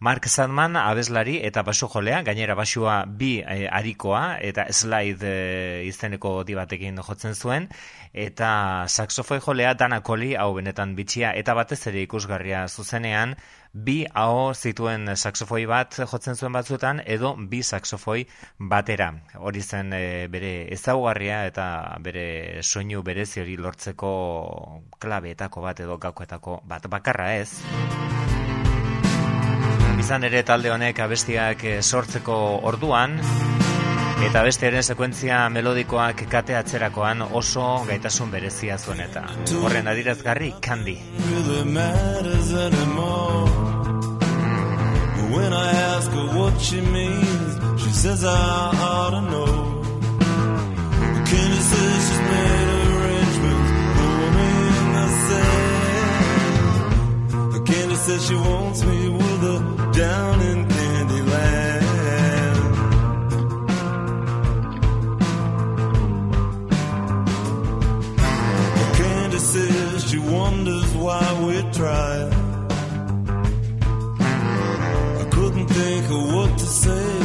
[0.00, 6.40] Mark Sadman, abeslari eta basu jolea, gainera basua bi e, arikoa, eta slide e, izeneko
[6.44, 7.68] di batekin jotzen zuen,
[8.12, 13.36] eta saxofoi jolea Dana Coli, hau benetan bitxia, eta batez ere ikusgarria zuzenean,
[13.72, 18.24] bi hau zituen saxofoi bat jotzen zuen batzuetan, edo bi saxofoi
[18.58, 19.12] batera.
[19.38, 21.66] Hori zen e, bere ezaugarria eta
[22.02, 24.12] bere soinu berezi hori lortzeko
[24.98, 27.62] klabeetako bat edo gaukoetako bat bakarra ez.
[30.00, 32.34] Izan ere talde honek abestiak eh, sortzeko
[32.66, 33.18] orduan,
[34.20, 39.22] Eta bestearen sekuentzia melodikoak kate atzerakoan oso gaitasun berezia zuen eta
[39.62, 40.94] horren adirazgarri kandi.
[45.30, 48.28] When I ask her what she means, she says I
[48.82, 49.82] ought to know.
[51.30, 53.70] Candy says she's made arrangements
[54.48, 55.80] in the sand.
[57.68, 59.60] Candy says she wants me with her
[59.92, 60.69] down in
[69.50, 72.32] She wonders why we tried.
[75.22, 77.18] I couldn't think of what to say.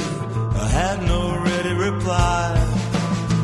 [0.63, 2.53] I had no ready reply.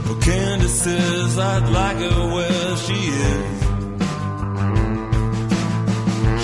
[0.05, 3.61] Well, Candy says I'd like her where she is.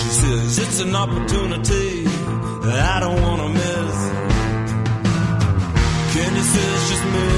[0.01, 3.97] She says it's an opportunity that I don't want to miss.
[6.13, 7.36] Candy says she's made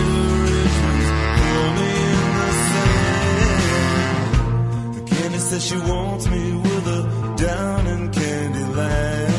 [5.49, 9.33] says she wants me with her down in Candyland.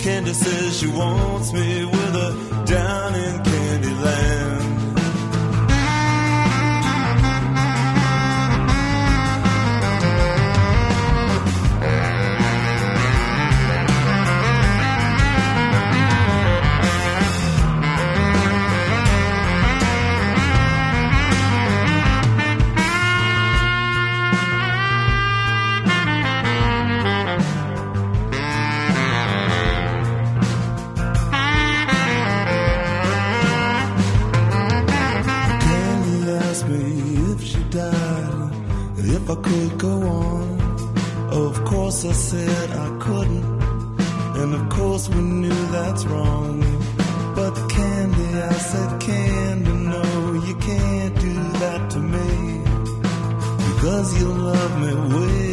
[0.00, 2.03] Candy says she wants me with
[39.44, 40.60] could go on.
[41.30, 43.44] Of course I said I couldn't,
[44.40, 46.60] and of course we knew that's wrong.
[47.36, 50.04] But Candy, I said, Candy, no,
[50.46, 52.30] you can't do that to me.
[53.68, 55.43] Because you love me way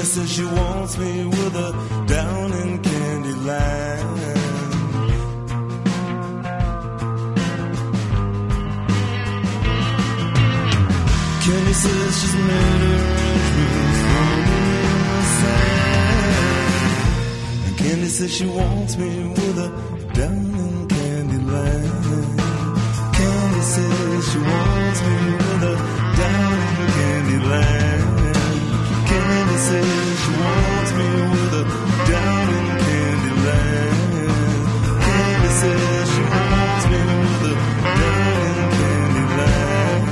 [0.00, 1.72] Candy says she wants me with her
[2.06, 4.34] down in Candyland.
[11.44, 16.34] Candy says she's made arrangements for me in the sand.
[17.66, 19.70] And Candy says she wants me with her
[20.14, 22.38] down in Candyland.
[23.18, 25.76] Candy says she wants me with her
[26.16, 27.89] down in Candyland.
[29.10, 31.66] Candy says she wants me with her
[32.10, 34.04] down in Candyland.
[35.04, 37.58] Candy says she wants me with her
[37.98, 40.06] down in Candyland.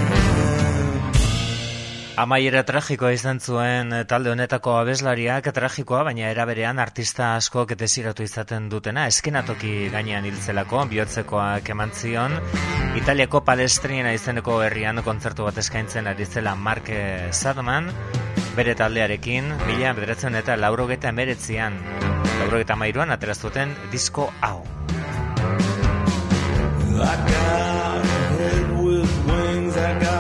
[2.18, 8.66] Amaiera tragikoa izan zuen eh, talde honetako abeslariak tragikoa, baina eraberean artista askok desiratu izaten
[8.72, 12.34] dutena, eskenatoki gainean hiltzelako, bihotzekoak eman zion,
[12.98, 16.90] Italiako Palestrina izeneko herrian kontzertu bat eskaintzen ari zela Mark
[17.30, 17.92] Sadman,
[18.58, 21.76] bere taldearekin, mila bederatzen eta laurogeta emeretzian,
[22.40, 24.64] laurogeta mairuan ateraztuten disko hau.
[26.98, 29.76] I got a head with wings.
[29.76, 30.17] I got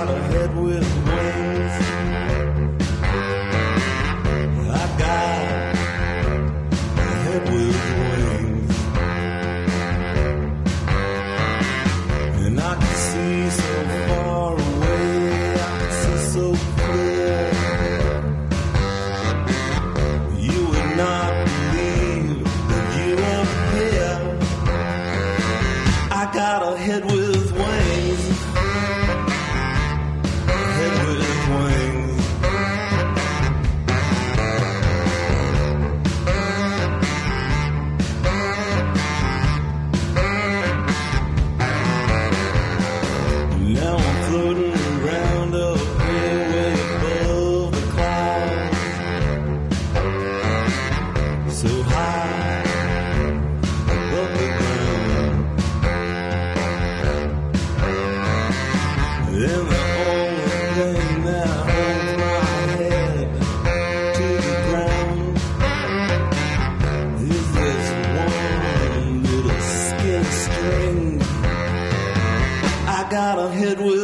[73.52, 73.97] head was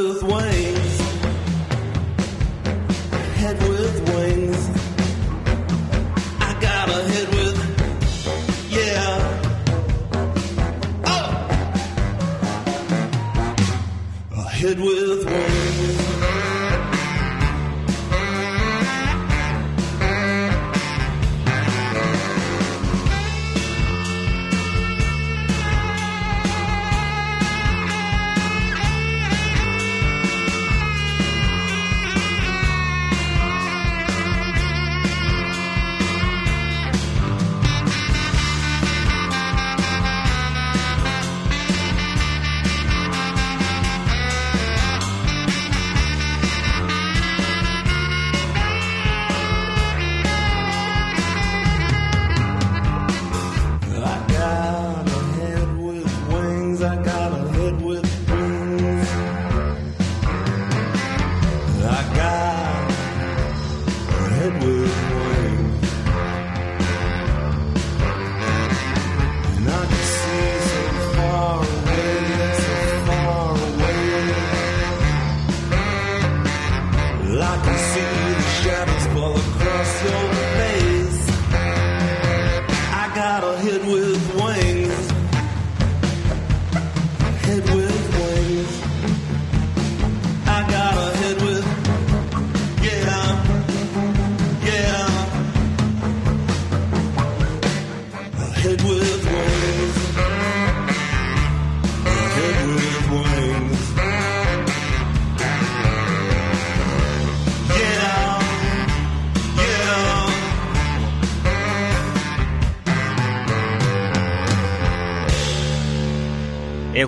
[64.45, 65.24] Edward.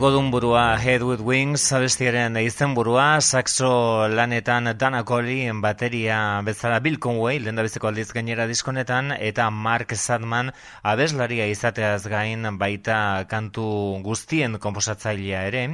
[0.07, 7.01] Egodun burua Head with Wings, abestiaren izen burua, saxo lanetan Dana Coley, bateria bezala Bill
[7.01, 10.53] Conway, lehen aldiz gainera diskonetan, eta Mark Sadman
[10.85, 15.67] abeslaria izateaz gain baita kantu guztien komposatzailea ere,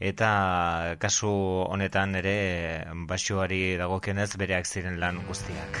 [0.00, 1.30] eta kasu
[1.70, 2.36] honetan ere
[3.06, 5.78] basioari dagokenez bereak ziren lan guztiak.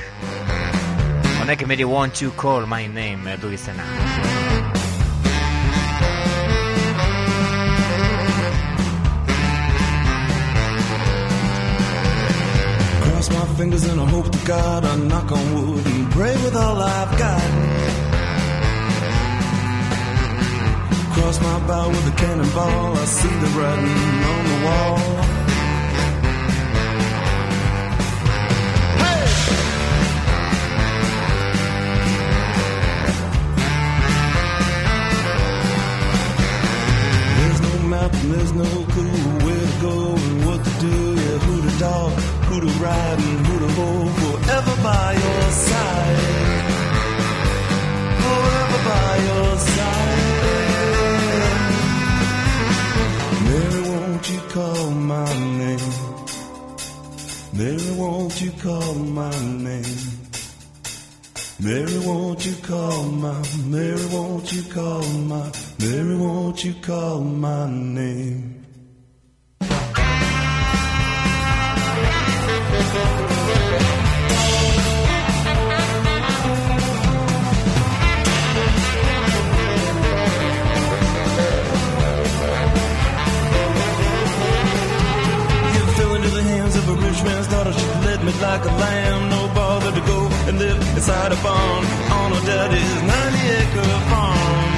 [1.40, 4.45] Honek Mary Want You Call My Name du izena.
[13.56, 17.18] Fingers and I hope to God I knock on wood and pray with all I've
[17.18, 17.40] got.
[21.14, 24.98] Cross my bow with a cannonball, I see the writing on the wall.
[29.02, 29.24] Hey!
[37.38, 40.96] There's no map and there's no clue where to go and what to do.
[41.22, 42.12] Yeah, who to dog,
[42.56, 46.18] who to ride and who to hold forever by your side.
[48.22, 50.42] Forever by your side.
[53.44, 55.92] Mary, won't you call my name?
[57.52, 59.38] Mary, won't you call my
[59.68, 59.98] name?
[61.60, 67.70] Mary, won't you call my, Mary, won't you call my, Mary, won't you call my
[67.70, 68.55] name?
[86.88, 87.72] Of a rich man's daughter.
[87.72, 91.84] She led me like a lamb, no bother to go and live inside a barn
[92.18, 94.72] on her daddy's 90 acre farm.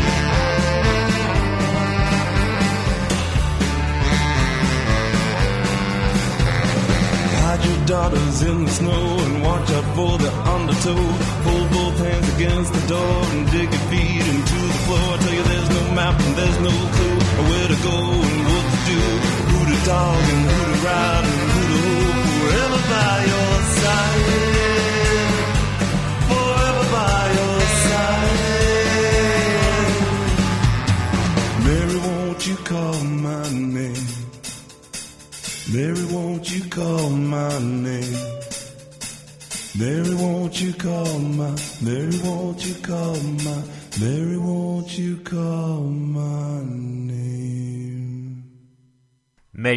[7.41, 11.05] Hide your daughters in the snow and watch out for the undertow.
[11.47, 15.09] Hold both hands against the door and dig your feet into the floor.
[15.15, 17.19] I tell you there's no map and there's no clue
[17.49, 17.99] where to go
[18.29, 19.01] and what to do.
[19.51, 21.68] Who to dog and who to ride and who.
[22.49, 23.18] Forever by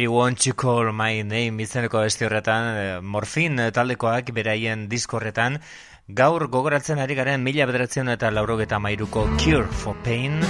[0.02, 5.60] Mary Won't You Call My Name izeneko beste horretan, eh, morfin taldekoak beraien disko horretan,
[6.08, 10.40] gaur gogoratzen ari garen mila bederatzen eta laurogeta mairuko Cure for Pain,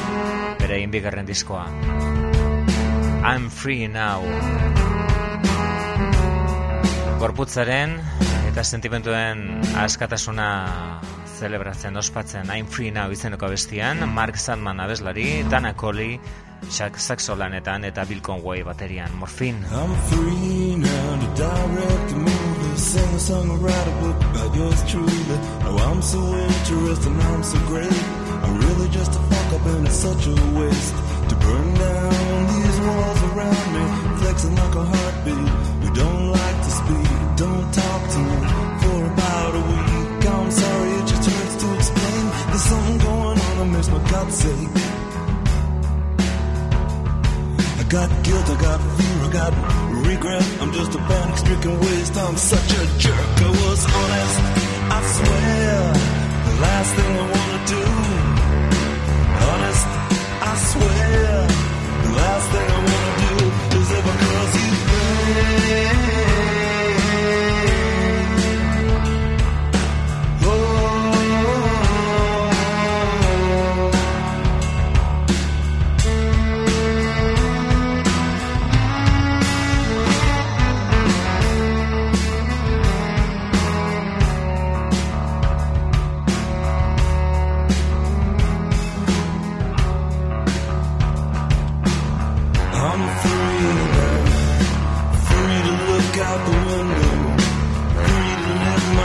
[0.56, 1.66] beraien bigarren diskoa.
[3.28, 4.24] I'm free now.
[7.20, 7.98] Gorputzaren
[8.48, 10.48] eta sentimentuen askatasuna
[11.36, 16.16] zelebratzen ospatzen I'm free now izeneko bestian, Mark Sandman abeslari, Dana Coley,
[16.70, 19.64] Shaq saxolanetan eta Bill Conway baterian, Morphine.
[19.70, 24.54] I'm free now to direct a movie, sing a song, or write a book about
[24.54, 25.38] yours truly.
[25.68, 28.02] Oh, I'm so interesting, I'm so great.
[28.42, 30.96] I'm really just a fuck up and it's such a waste
[31.28, 33.84] to burn down these walls around me,
[34.20, 35.50] flexing like a heartbeat.
[35.82, 38.38] We don't like to speak, don't talk to me
[38.82, 40.26] for about a week.
[40.32, 42.24] I'm sorry, it just hurts to explain.
[42.48, 45.11] There's something going on that makes my gut ache.
[47.92, 49.52] Got guilt, I got fear, I got
[50.06, 50.42] regret.
[50.62, 52.16] I'm just a panic stricken waste.
[52.16, 53.36] I'm such a jerk.
[53.36, 54.36] I was honest,
[54.96, 55.92] I swear.
[56.46, 57.84] The last thing I wanna do.
[59.50, 59.86] Honest,
[60.40, 61.46] I swear.
[62.04, 63.01] The last thing I wanna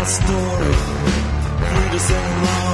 [0.07, 0.73] story
[1.67, 2.66] through the same line.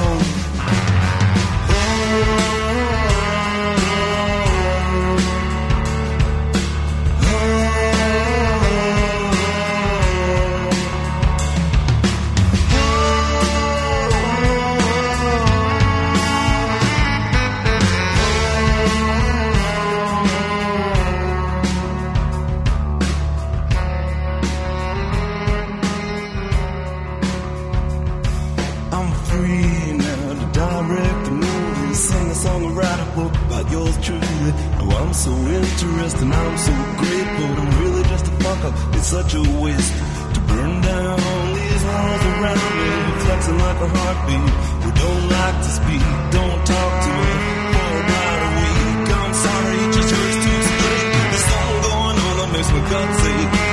[35.24, 36.34] So interesting.
[36.34, 38.76] I'm so but I'm really just a fuck up.
[38.96, 39.94] It's such a waste
[40.36, 41.20] to burn down
[41.56, 42.92] these walls around me,
[43.24, 44.52] flexing like a heartbeat.
[44.84, 46.04] We don't like to speak,
[46.36, 47.34] don't talk to me
[47.74, 49.08] for about a week.
[49.22, 51.08] I'm sorry, it just hurts to explain.
[51.32, 53.73] There's something going on that makes my guts ache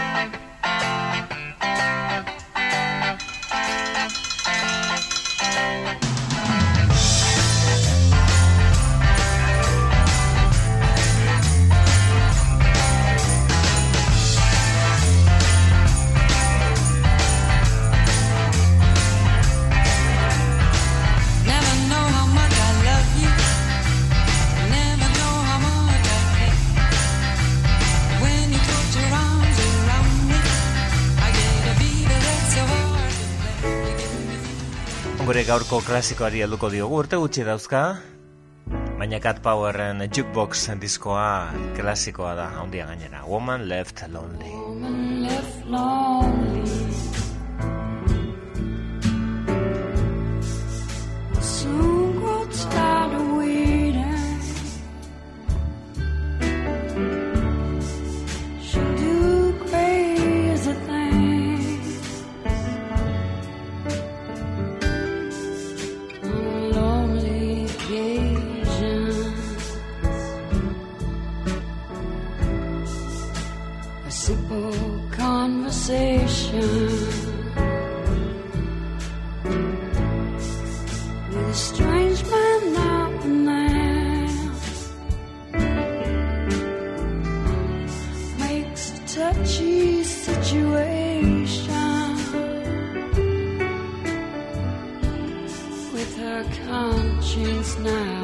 [35.51, 37.79] Gaurko klasikoari helduko diogu urte gutxi dauzka,
[38.99, 43.25] baina Cat Powerren jukebox diskoa klasikoa da, handia gainera.
[43.27, 44.51] Woman Left Lonely.
[44.55, 46.63] woman left lonely.
[51.41, 53.30] Soon grow tired
[75.91, 76.61] conversation
[81.29, 82.61] with a strange man
[83.23, 84.27] and then
[88.39, 90.95] makes a touchy situation
[95.93, 98.20] with her conscience now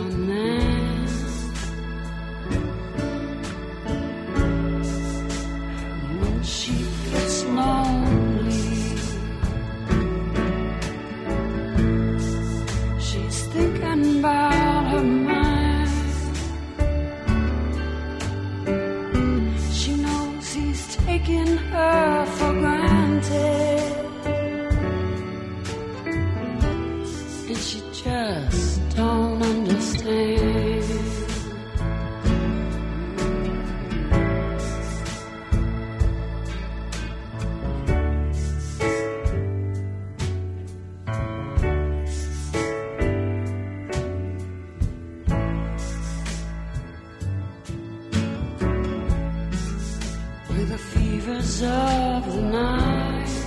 [50.78, 53.47] the fevers of the night.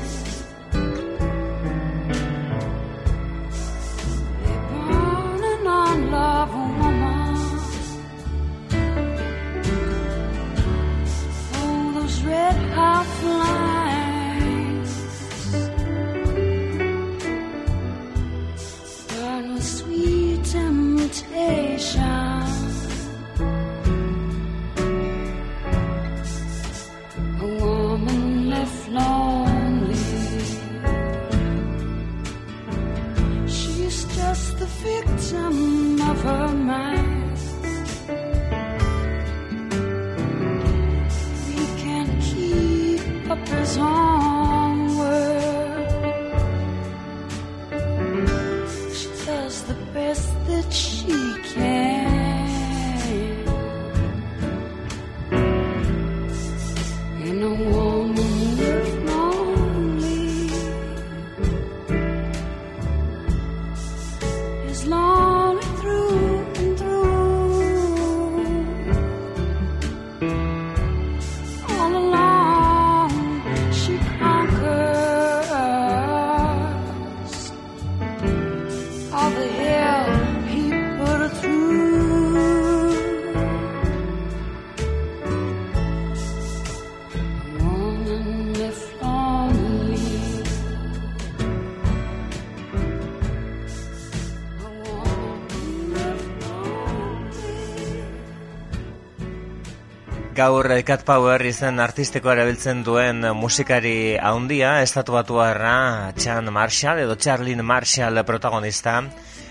[100.41, 107.61] Gaur Cat Power izen artistiko erabiltzen duen musikari haundia, estatu batuarra Chan Marshall edo Charlene
[107.61, 108.95] Marshall protagonista,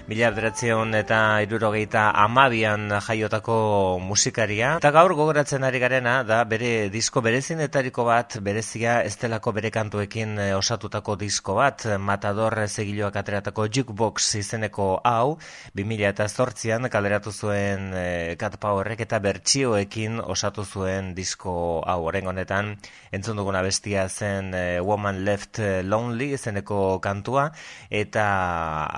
[0.09, 3.55] mila bederatzion eta irurogeita amabian jaiotako
[4.01, 4.71] musikaria.
[4.81, 10.47] Eta gaur gogoratzen ari garena da bere disko berezinetariko bat, berezia estelako bere kantuekin eh,
[10.57, 15.37] osatutako disko bat, Matador zegiloak ateratako Jukebox izeneko hau,
[15.77, 22.25] 2000 eta zortzian kaleratu zuen eh, Cat Powerrek eta bertsioekin osatu zuen disko hau orain
[22.33, 22.73] honetan
[23.13, 27.51] entzun duguna bestia zen eh, Woman Left Lonely izeneko kantua
[27.93, 28.25] eta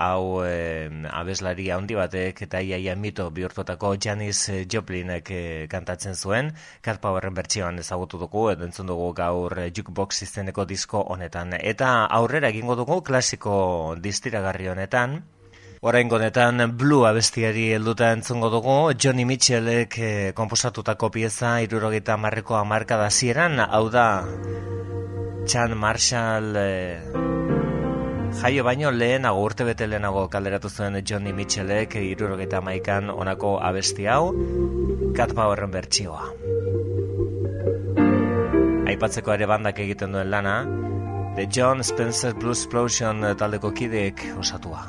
[0.08, 6.52] hau eh, abeslari handi batek eta iaia mito bihurtutako Janis Joplinek eh, kantatzen zuen.
[6.82, 11.54] Cat Powerren bertsioan ezagutu dugu edo entzun dugu gaur eh, Jukebox izeneko disko honetan.
[11.58, 15.22] Eta aurrera egingo dugu klasiko distiragarri honetan.
[15.82, 23.10] Orain honetan Blue abestiari helduta entzungo dugu, Johnny Mitchellek eh, komposatutako pieza irurogeita marreko amarkada
[23.10, 24.06] zieran, hau da
[25.44, 27.81] Chan Marshall eh,
[28.40, 34.32] jaio baino lehenago, urte bete lehenago kalderatu zuen Johnny Mitchellek irurogeita maikan onako abesti hau,
[35.16, 36.24] Cat Powerren bertsioa.
[38.92, 40.56] Aipatzeko ere bandak egiten duen lana,
[41.36, 44.86] The John Spencer Blues Explosion taldeko kideek osatua.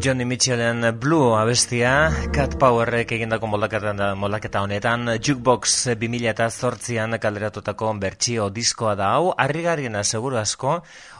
[0.00, 8.94] Johnny Mitchellen Blue abestia, Cat Powerrek egindako moldaketa, moldaketa honetan, Jukebox 2008an kalderatutako bertsio diskoa
[8.96, 10.78] da hau, harrigarriena seguru asko,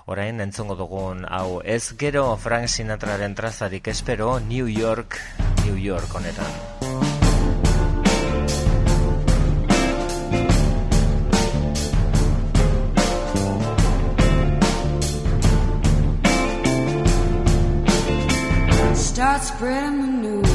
[0.09, 5.21] orain entzongo dugun hau, ez gero Frank Sinatraren trazarik espero, New York,
[5.67, 6.90] New York honetan.
[19.55, 20.50] spread the news.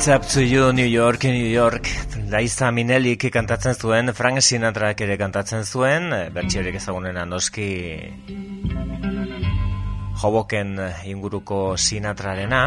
[0.00, 1.86] It's up to you, New York, New York.
[2.32, 7.66] Liza Minelik kantatzen zuen, Frank Sinatrak ere kantatzen zuen, bertxiorik ezagunena noski
[10.22, 12.62] Hoboken inguruko Sinatrarena,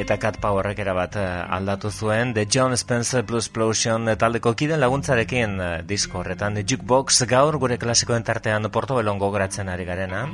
[0.00, 1.26] eta Cat Powerrek erabat eh,
[1.58, 7.60] aldatu zuen, The John Spencer Blues Explosion taldeko kiden laguntzarekin eh, disko horretan, Jukebox gaur
[7.60, 10.24] gure klasikoen tartean Portobelon gogoratzen ari garena.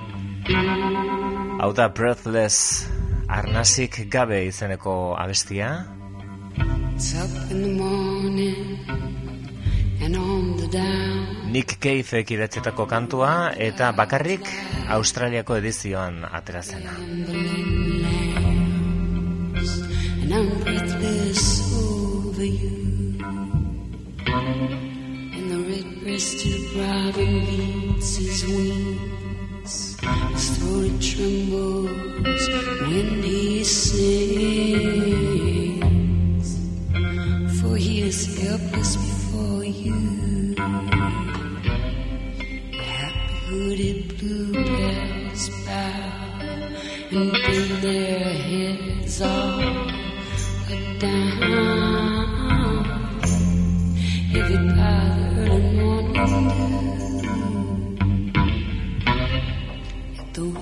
[1.59, 2.87] Hau da Breathless
[3.28, 5.86] Arnasik gabe izeneko abestia.
[11.51, 13.32] Nick Cave idatzetako kantua
[13.69, 14.47] eta bakarrik
[14.89, 16.97] Australiako edizioan aterazena.
[25.36, 29.15] And the red-breasted robin beats his wings.
[29.66, 29.98] His
[30.59, 32.44] throat trembles
[32.86, 34.06] when he sings.
[37.60, 40.55] For he is helpless before you.
[42.78, 46.38] Happy hooded bluebells bow
[47.10, 49.59] and bend their heads all
[51.01, 52.84] down.
[54.30, 56.86] Heavy powdered and morning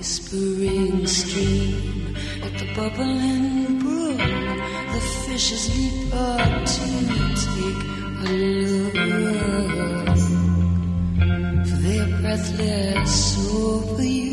[0.05, 4.19] whispering stream, at the bubbling brook,
[4.93, 6.87] the fishes leap up to
[7.45, 7.83] take
[8.21, 8.33] a
[8.93, 10.17] look.
[11.67, 13.15] For they're breathless
[13.51, 14.24] over you.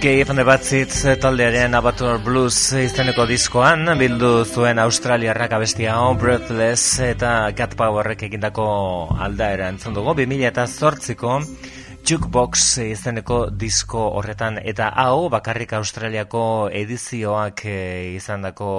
[0.00, 6.14] Cave and the Bad Seeds taldearen Abatur Blues izeneko diskoan bildu zuen Australiarrak abestia hau
[6.16, 8.64] Breathless eta Cat Powerrek egindako
[9.20, 10.14] aldaera entzun dugu.
[10.22, 11.34] 2008ko
[12.00, 18.70] Jukebox izeneko disko horretan eta hau bakarrik Australiako edizioak eh, izandako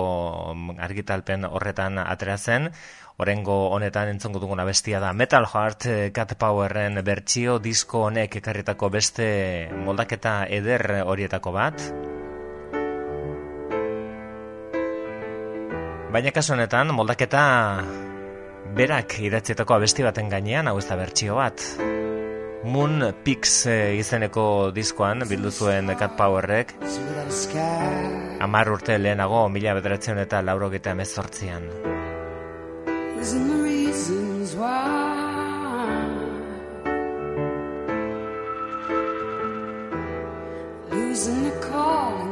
[0.82, 2.72] argitalpen horretan atera zen
[3.18, 8.90] Orengo honetan entzongo duguna bestia da Metal Heart eh, Cat Powerren bertsio disko honek ekarritako
[8.90, 9.28] beste
[9.86, 11.84] moldaketa eder horietako bat.
[16.12, 17.44] Baina kasu honetan moldaketa
[18.76, 21.62] berak idatzietako abesti baten gainean hau ez da bertsio bat.
[22.64, 26.76] Moon Pix eh, izeneko diskoan bildu zuen Cat Powerrek
[28.42, 30.96] amar urte lehenago mila bederatzen eta laurogeta
[33.22, 36.02] Isn't the reasons why.
[40.90, 42.31] Losing the calling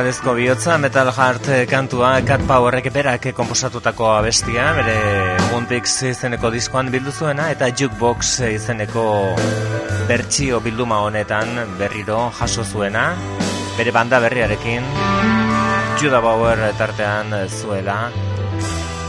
[0.00, 4.94] Metalezko bihotza, Metal Heart kantua, Cat Powerrek berak komposatutako abestia, bere
[5.50, 9.04] Moonpix izeneko diskoan bildu zuena, eta Jukebox izeneko
[10.08, 13.10] bertsio bilduma honetan berriro jaso zuena,
[13.76, 14.88] bere banda berriarekin,
[16.00, 18.06] Judah Bauer tartean zuela,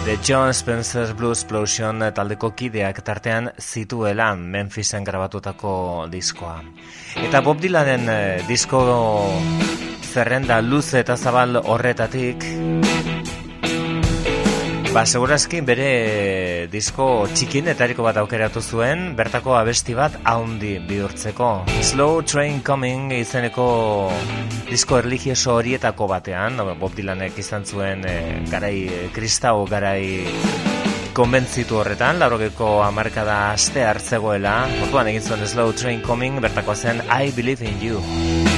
[0.04, 6.58] The John Spencer Blues Explosion taldeko kideak tartean zituela Memphisen grabatutako diskoa.
[7.16, 8.84] Eta Bob Dylanen eh, disko
[10.12, 12.44] zerrenda luze eta zabal horretatik
[14.92, 21.48] Ba, segurazki bere disko txikienetariko bat aukeratu zuen, bertako abesti bat haundi bihurtzeko.
[21.80, 23.70] Slow Train Coming izeneko
[24.68, 30.28] disko erligioso horietako batean, Bob Dylanek izan zuen eh, garai eh, kristau, garai
[31.16, 37.32] konbentzitu horretan, laurogeko amarkada aste hartzegoela, orduan egin zuen Slow Train Coming, bertako zen I
[37.32, 38.51] Believe in You.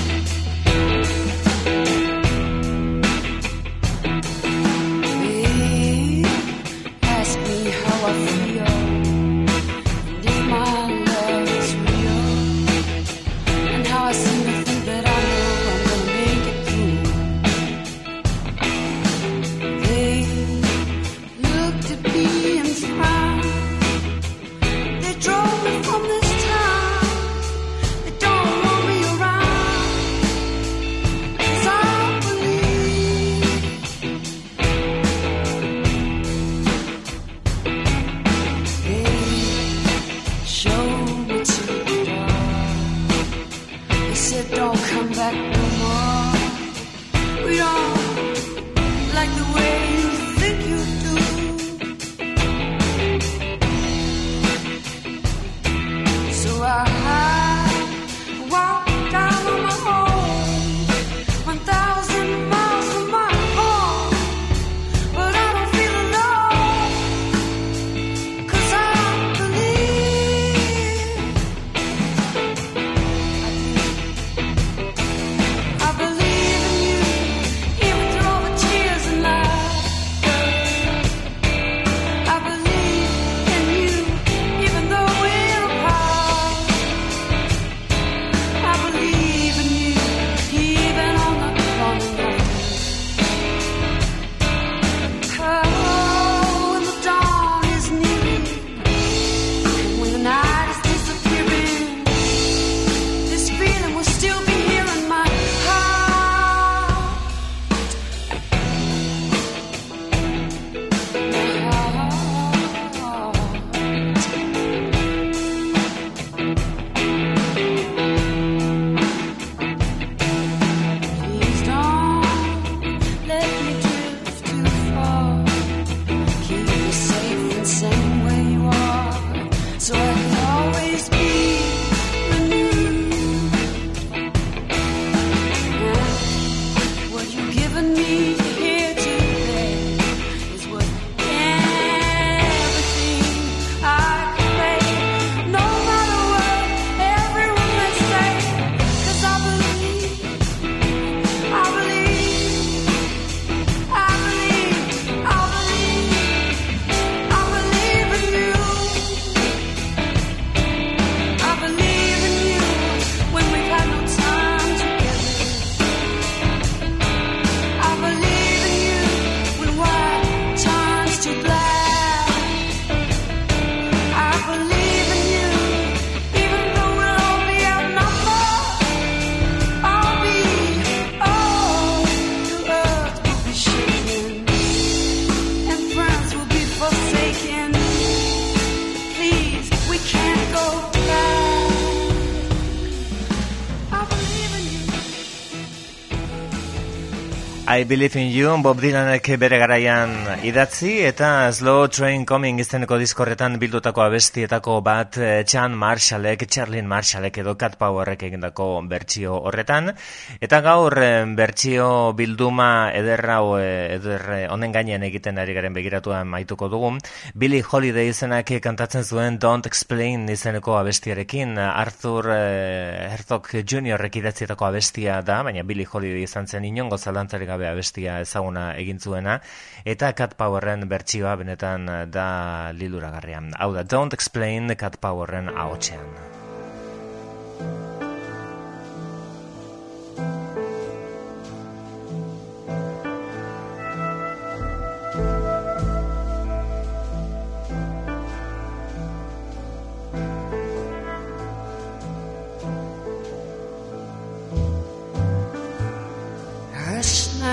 [197.75, 200.11] I Believe in You, Bob Dylanek bere garaian
[200.45, 207.39] idatzi, eta Slow Train Coming izeneko diskorretan bildutako abestietako bat eh, Chan Marshallek, Charlene Marshallek
[207.41, 209.89] edo Cat Powerrek egindako bertsio horretan.
[210.37, 216.69] Eta gaur eh, bertsio bilduma ederrau eder eh, honen gainean egiten ari garen begiratuan maituko
[216.69, 216.93] dugu.
[217.33, 221.57] Billy Holiday izenak kantatzen zuen Don't Explain izeneko abestiarekin.
[221.57, 224.05] Arthur Herzog Jr.
[224.13, 229.39] idatzietako abestia da, baina Billy Holiday izan zen inongo zalantzarik gabe abestia ezaguna egin zuena,
[229.85, 232.27] eta Cat Powerren bertsioa benetan eh, da
[232.75, 233.41] liluragarria.
[233.59, 236.07] Hau da, Don't Explain Cat Powerren ahotsean.